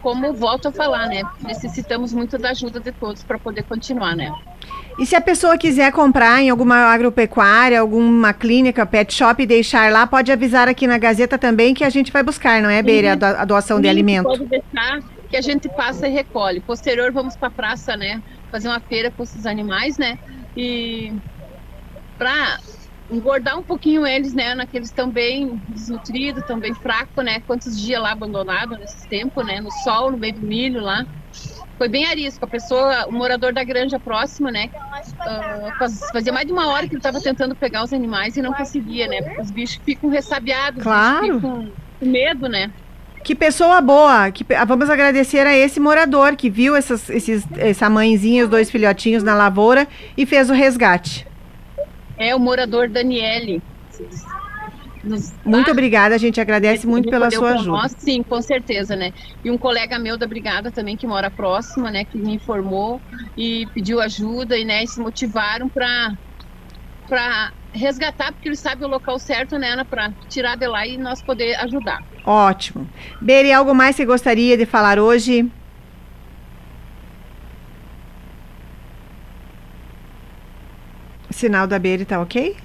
[0.00, 1.22] como volto a falar, né?
[1.40, 4.30] Necessitamos muito da ajuda de todos para poder continuar, né?
[4.98, 9.92] E se a pessoa quiser comprar em alguma agropecuária, alguma clínica, pet shop e deixar
[9.92, 13.08] lá, pode avisar aqui na Gazeta também que a gente vai buscar, não é, Bere,
[13.08, 14.24] a, do- a doação de Sim, alimento.
[14.24, 16.62] Pode deixar que a gente passa e recolhe.
[16.62, 18.20] Posterior, vamos para a praça, né?
[18.50, 20.14] Fazer uma feira com esses animais, né?
[20.56, 21.12] E
[22.16, 22.56] para
[23.10, 24.52] engordar um pouquinho eles, né?
[24.52, 27.40] Ana, que eles estão bem desnutridos, estão bem fracos, né?
[27.46, 29.60] Quantos dias lá abandonados nesse tempo, né?
[29.60, 31.04] No sol, no meio do milho lá.
[31.78, 32.44] Foi bem arisco.
[32.44, 34.70] A pessoa, o morador da granja próxima, né?
[35.78, 38.52] faz- fazia mais de uma hora que ele estava tentando pegar os animais e não
[38.52, 39.20] conseguia, né?
[39.22, 41.34] Porque os bichos ficam ressabiados, os Claro.
[41.34, 41.40] ficam
[42.00, 42.70] com medo, né?
[43.22, 44.30] Que pessoa boa!
[44.30, 48.48] Que, ah, vamos agradecer a esse morador que viu essas, esses, essa mãezinha e os
[48.48, 51.26] dois filhotinhos na lavoura e fez o resgate.
[52.16, 53.60] É o morador Daniele.
[55.06, 57.70] Nos- Muito obrigada, a gente agradece muito pela sua ajuda.
[57.70, 59.12] nós, sim, com certeza, né?
[59.44, 63.00] E um colega meu da brigada também que mora próximo, né, que me informou
[63.36, 66.12] e pediu ajuda e né, se motivaram para
[67.08, 70.98] para resgatar, porque eles sabem o local certo, né, Ana, para tirar de lá e
[70.98, 72.02] nós poder ajudar.
[72.24, 72.88] Ótimo.
[73.20, 75.48] Beri, algo mais que gostaria de falar hoje?
[81.30, 82.56] Sinal da Beri tá ok?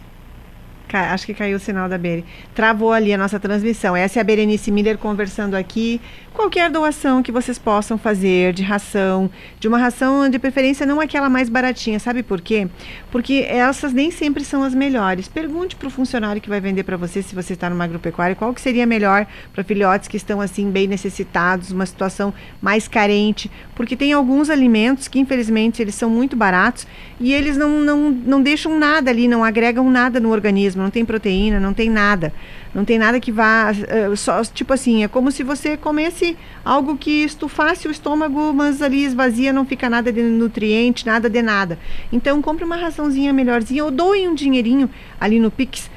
[0.97, 2.25] Acho que caiu o sinal da Beri.
[2.53, 3.95] Travou ali a nossa transmissão.
[3.95, 6.01] Essa é a Berenice Miller conversando aqui.
[6.33, 9.29] Qualquer doação que vocês possam fazer de ração,
[9.59, 12.69] de uma ração de preferência não aquela mais baratinha, sabe por quê?
[13.11, 15.27] Porque essas nem sempre são as melhores.
[15.27, 18.53] Pergunte para o funcionário que vai vender para você, se você está numa agropecuária, qual
[18.53, 23.97] que seria melhor para filhotes que estão assim bem necessitados, uma situação mais carente, porque
[23.97, 26.87] tem alguns alimentos que infelizmente eles são muito baratos
[27.19, 31.05] e eles não, não, não deixam nada ali, não agregam nada no organismo, não tem
[31.05, 32.33] proteína, não tem nada.
[32.73, 33.71] Não tem nada que vá.
[33.71, 38.81] eh, só, tipo assim, é como se você comesse algo que estufasse o estômago, mas
[38.81, 41.77] ali esvazia, não fica nada de nutriente, nada de nada.
[42.11, 45.89] Então, compre uma raçãozinha melhorzinha ou doe um dinheirinho ali no Pix.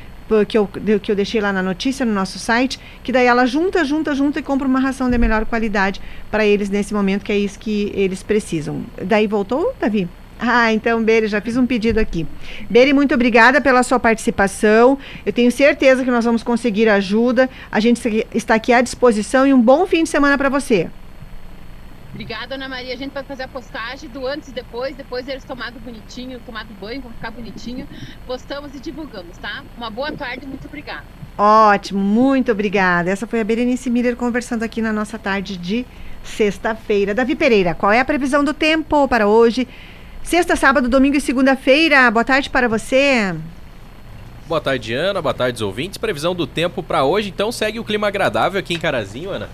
[0.49, 3.85] Que eu, que eu deixei lá na notícia no nosso site, que daí ela junta,
[3.85, 7.39] junta, junta e compra uma ração de melhor qualidade para eles nesse momento, que é
[7.39, 8.85] isso que eles precisam.
[8.97, 10.09] Daí voltou, Davi?
[10.47, 12.27] Ah, então, Beri, já fiz um pedido aqui.
[12.69, 14.99] Beri, muito obrigada pela sua participação.
[15.25, 17.49] Eu tenho certeza que nós vamos conseguir ajuda.
[17.73, 20.89] A gente está aqui à disposição e um bom fim de semana para você.
[22.13, 22.95] Obrigada, Ana Maria.
[22.95, 24.95] A gente vai fazer a postagem do antes e depois.
[24.95, 27.89] Depois eles tomado bonitinho, tomado banho, vão ficar bonitinho.
[28.25, 29.65] Postamos e divulgamos, tá?
[29.77, 31.03] Uma boa tarde, muito obrigada.
[31.37, 33.11] Ótimo, muito obrigada.
[33.11, 35.85] Essa foi a Berenice Miller conversando aqui na nossa tarde de
[36.23, 37.13] sexta-feira.
[37.13, 39.67] Davi Pereira, qual é a previsão do tempo para hoje?
[40.25, 42.11] Sexta, sábado, domingo e segunda-feira.
[42.11, 43.35] Boa tarde para você.
[44.47, 45.21] Boa tarde, Ana.
[45.21, 45.99] Boa tarde, ouvintes.
[45.99, 49.51] Previsão do tempo para hoje, então segue o clima agradável aqui em Carazinho, Ana.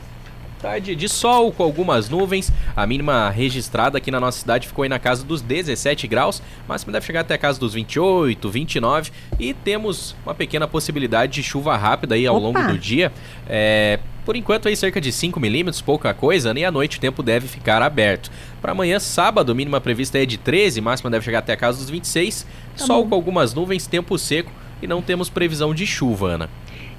[0.61, 2.53] Tarde de sol com algumas nuvens.
[2.77, 6.43] A mínima registrada aqui na nossa cidade ficou aí na casa dos 17 graus.
[6.69, 9.11] Máxima deve chegar até a casa dos 28, 29.
[9.39, 12.45] E temos uma pequena possibilidade de chuva rápida aí ao Opa.
[12.45, 13.11] longo do dia.
[13.49, 16.61] É, por enquanto aí cerca de 5 milímetros, pouca coisa, né?
[16.61, 18.31] e à noite o tempo deve ficar aberto.
[18.61, 21.89] Para amanhã, sábado, mínima prevista é de 13, máxima deve chegar até a casa dos
[21.89, 22.47] 26.
[22.77, 23.09] Tá sol bom.
[23.09, 24.53] com algumas nuvens, tempo seco
[24.83, 26.51] e não temos previsão de chuva, Ana.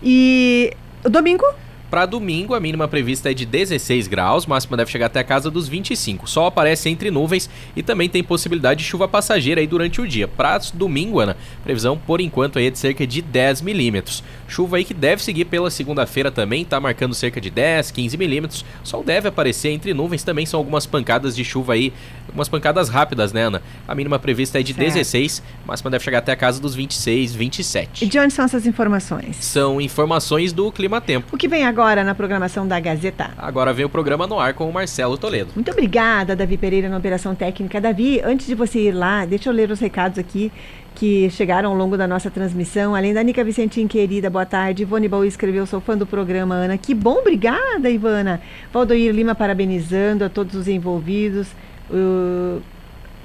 [0.02, 1.46] E domingo?
[1.92, 5.52] Para domingo, a mínima prevista é de 16 graus, máxima deve chegar até a casa
[5.52, 6.26] dos 25.
[6.26, 10.26] Sol aparece entre nuvens e também tem possibilidade de chuva passageira aí durante o dia.
[10.26, 11.36] Para domingo, Ana,
[11.66, 14.24] previsão por enquanto aí é de cerca de 10 milímetros.
[14.48, 18.64] Chuva aí que deve seguir pela segunda-feira também, tá marcando cerca de 10, 15 milímetros.
[18.86, 21.92] Sol deve aparecer entre nuvens, também são algumas pancadas de chuva aí,
[22.26, 23.62] algumas pancadas rápidas, né, Ana?
[23.86, 24.88] A mínima prevista é de Certo.
[24.88, 28.06] 16, máxima deve chegar até a casa dos 26, 27.
[28.06, 29.36] E de onde são essas informações?
[29.42, 31.36] São informações do Clima Tempo.
[31.36, 33.32] O que vem agora na programação da Gazeta?
[33.38, 35.52] Agora vem o programa no ar com o Marcelo Toledo.
[35.56, 37.82] Muito obrigada, Davi Pereira, na Operação Técnica.
[37.82, 40.52] Davi, antes de você ir lá, deixa eu ler os recados aqui
[40.96, 42.94] que chegaram ao longo da nossa transmissão.
[42.96, 44.84] Além da Nica Vicentim, querida, boa tarde.
[44.84, 46.78] Ivone Baú escreveu, sou fã do programa, Ana.
[46.78, 48.42] Que bom, obrigada, Ivana.
[48.72, 51.48] Valdoir Lima parabenizando a todos os envolvidos.
[51.90, 52.62] O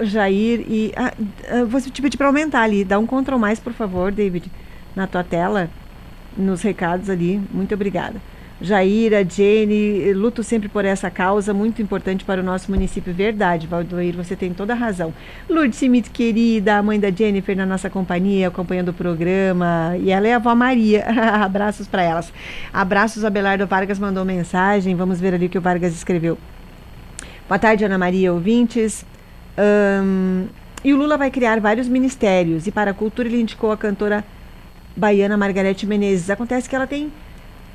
[0.03, 0.91] Jair e...
[0.95, 1.13] Ah,
[1.49, 2.83] ah, vou te pedir para aumentar ali.
[2.83, 4.51] Dá um control mais, por favor, David,
[4.95, 5.69] na tua tela,
[6.35, 7.41] nos recados ali.
[7.51, 8.21] Muito obrigada.
[8.59, 13.13] Jaira, Jenny, luto sempre por essa causa, muito importante para o nosso município.
[13.13, 15.13] Verdade, Valdoir, você tem toda a razão.
[15.47, 19.95] Lourdes Schmidt, querida, a mãe da Jennifer na nossa companhia, acompanhando o programa.
[19.99, 21.05] E ela é a avó Maria.
[21.43, 22.33] Abraços para elas.
[22.73, 24.95] Abraços, Abelardo Vargas mandou mensagem.
[24.95, 26.37] Vamos ver ali o que o Vargas escreveu.
[27.47, 29.05] Boa tarde, Ana Maria, ouvintes.
[29.55, 30.47] Ahn,
[30.83, 32.65] e o Lula vai criar vários ministérios.
[32.65, 34.25] E para a cultura ele indicou a cantora
[34.95, 36.31] baiana Margarete Menezes.
[36.31, 37.11] Acontece que ela tem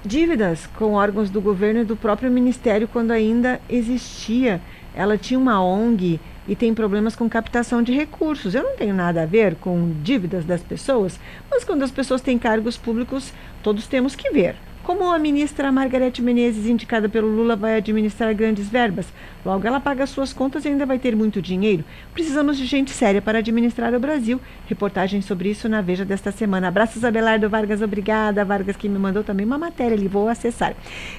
[0.05, 4.61] dívidas com órgãos do governo e do próprio ministério quando ainda existia.
[4.95, 8.55] Ela tinha uma ONG e tem problemas com captação de recursos.
[8.55, 11.19] Eu não tenho nada a ver com dívidas das pessoas,
[11.51, 13.33] mas quando as pessoas têm cargos públicos,
[13.63, 14.57] todos temos que ver.
[14.83, 19.07] Como a ministra Margarete Menezes, indicada pelo Lula, vai administrar grandes verbas,
[19.45, 21.85] logo ela paga suas contas e ainda vai ter muito dinheiro.
[22.13, 24.41] Precisamos de gente séria para administrar o Brasil.
[24.67, 26.67] Reportagem sobre isso na Veja desta semana.
[26.67, 28.45] Abraços, Abelardo Vargas, obrigada.
[28.45, 30.75] Vargas que me mandou também uma matéria ali, vou acessar.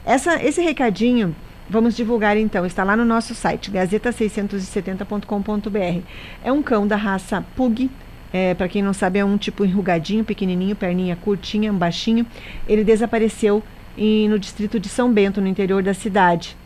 [0.05, 1.34] Essa, esse recadinho
[1.70, 6.05] Vamos divulgar então, está lá no nosso site, gazeta670.com.br.
[6.43, 7.89] É um cão da raça Pug,
[8.34, 12.25] é, para quem não sabe, é um tipo enrugadinho, pequenininho, perninha curtinha, baixinho.
[12.67, 13.61] Ele desapareceu
[13.97, 16.57] em- no distrito de São Bento, no interior da cidade.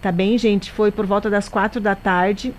[0.00, 0.70] Tá bem, gente?
[0.70, 2.54] Foi por volta das quatro da tarde.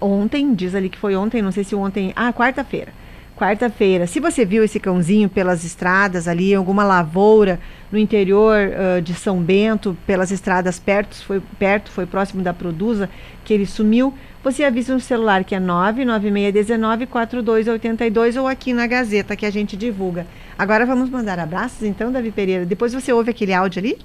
[0.00, 2.12] Ontem, diz ali que foi ontem, não sei se ontem.
[2.14, 2.92] Ah, quarta-feira.
[3.36, 4.06] Quarta-feira.
[4.06, 7.60] Se você viu esse cãozinho pelas estradas ali, alguma lavoura
[7.92, 13.10] no interior ah, de São Bento, pelas estradas perto, foi perto, foi próximo da Produza,
[13.44, 19.36] que ele sumiu, você avisa no celular que é 99619 4282 ou aqui na Gazeta
[19.36, 20.26] que a gente divulga.
[20.58, 22.64] Agora vamos mandar abraços então, Davi Pereira.
[22.64, 23.98] Depois você ouve aquele áudio ali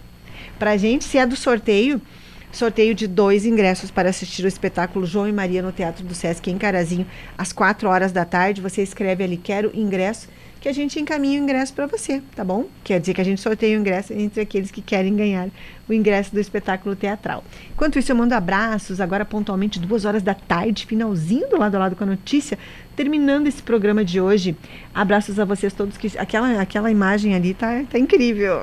[0.59, 2.01] pra gente, se é do sorteio.
[2.52, 6.52] Sorteio de dois ingressos para assistir o espetáculo João e Maria no Teatro do Sesc
[6.52, 8.60] em Carazinho, às 4 horas da tarde.
[8.60, 10.28] Você escreve ali, quero ingresso,
[10.62, 12.68] que a gente encaminha o ingresso para você, tá bom?
[12.84, 15.49] Quer dizer que a gente sorteia o ingresso entre aqueles que querem ganhar
[15.89, 17.43] o ingresso do espetáculo teatral.
[17.72, 21.80] Enquanto isso, eu mando abraços, agora pontualmente duas horas da tarde, finalzinho do lado a
[21.80, 22.60] lado com a notícia,
[22.95, 24.56] terminando esse programa de hoje.
[24.93, 28.60] Abraços a vocês todos, que aquela, aquela imagem ali tá, tá incrível.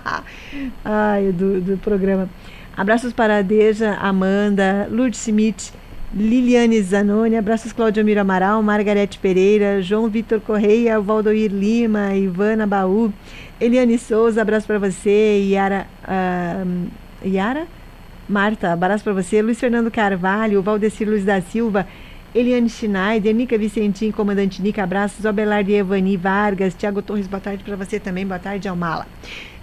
[0.82, 2.30] Ai, do, do programa.
[2.76, 5.72] Abraços para a Deja, Amanda, Lourdes Schmidt,
[6.14, 13.12] Liliane Zanoni, abraços Cláudio Miro Amaral, Margarete Pereira, João Vitor Correia, Valdoir Lima, Ivana Baú,
[13.60, 16.64] Eliane Souza, abraço para você, Yara, ah,
[17.24, 17.66] Yara?
[18.28, 21.86] Marta, abraço para você, Luiz Fernando Carvalho, Valdecir Luiz da Silva,
[22.34, 27.62] Eliane Schneider, Nica Vicentim, comandante Nica, abraços, Abelardo e Evani Vargas, Tiago Torres, boa tarde
[27.62, 29.06] para você também, boa tarde, Almala.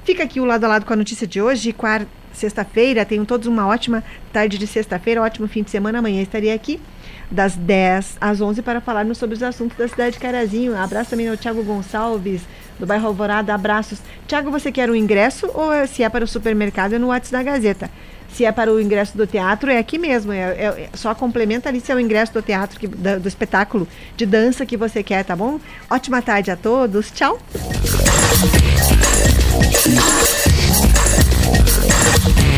[0.04, 2.08] Fica aqui o lado a lado com a notícia de hoje, quarta,
[2.38, 3.06] sexta-feira.
[3.06, 6.00] Tenham todos uma ótima tarde de sexta-feira, ótimo fim de semana.
[6.00, 6.80] Amanhã estarei aqui
[7.30, 10.76] das 10 às 11 para falarmos sobre os assuntos da cidade de Carazinho.
[10.78, 12.42] Abraço também ao Tiago Gonçalves,
[12.80, 13.54] do bairro Alvorada.
[13.54, 14.00] Abraços.
[14.28, 17.08] Tiago, você quer o um ingresso ou é, se é para o supermercado é no
[17.08, 17.90] WhatsApp da Gazeta?
[18.30, 20.32] Se é para o ingresso do teatro, é aqui mesmo.
[20.32, 23.28] É, é, é só complementa ali se é o ingresso do teatro, que, da, do
[23.28, 25.60] espetáculo de dança que você quer, tá bom?
[25.90, 27.12] Ótima tarde a todos.
[27.12, 27.40] Tchau.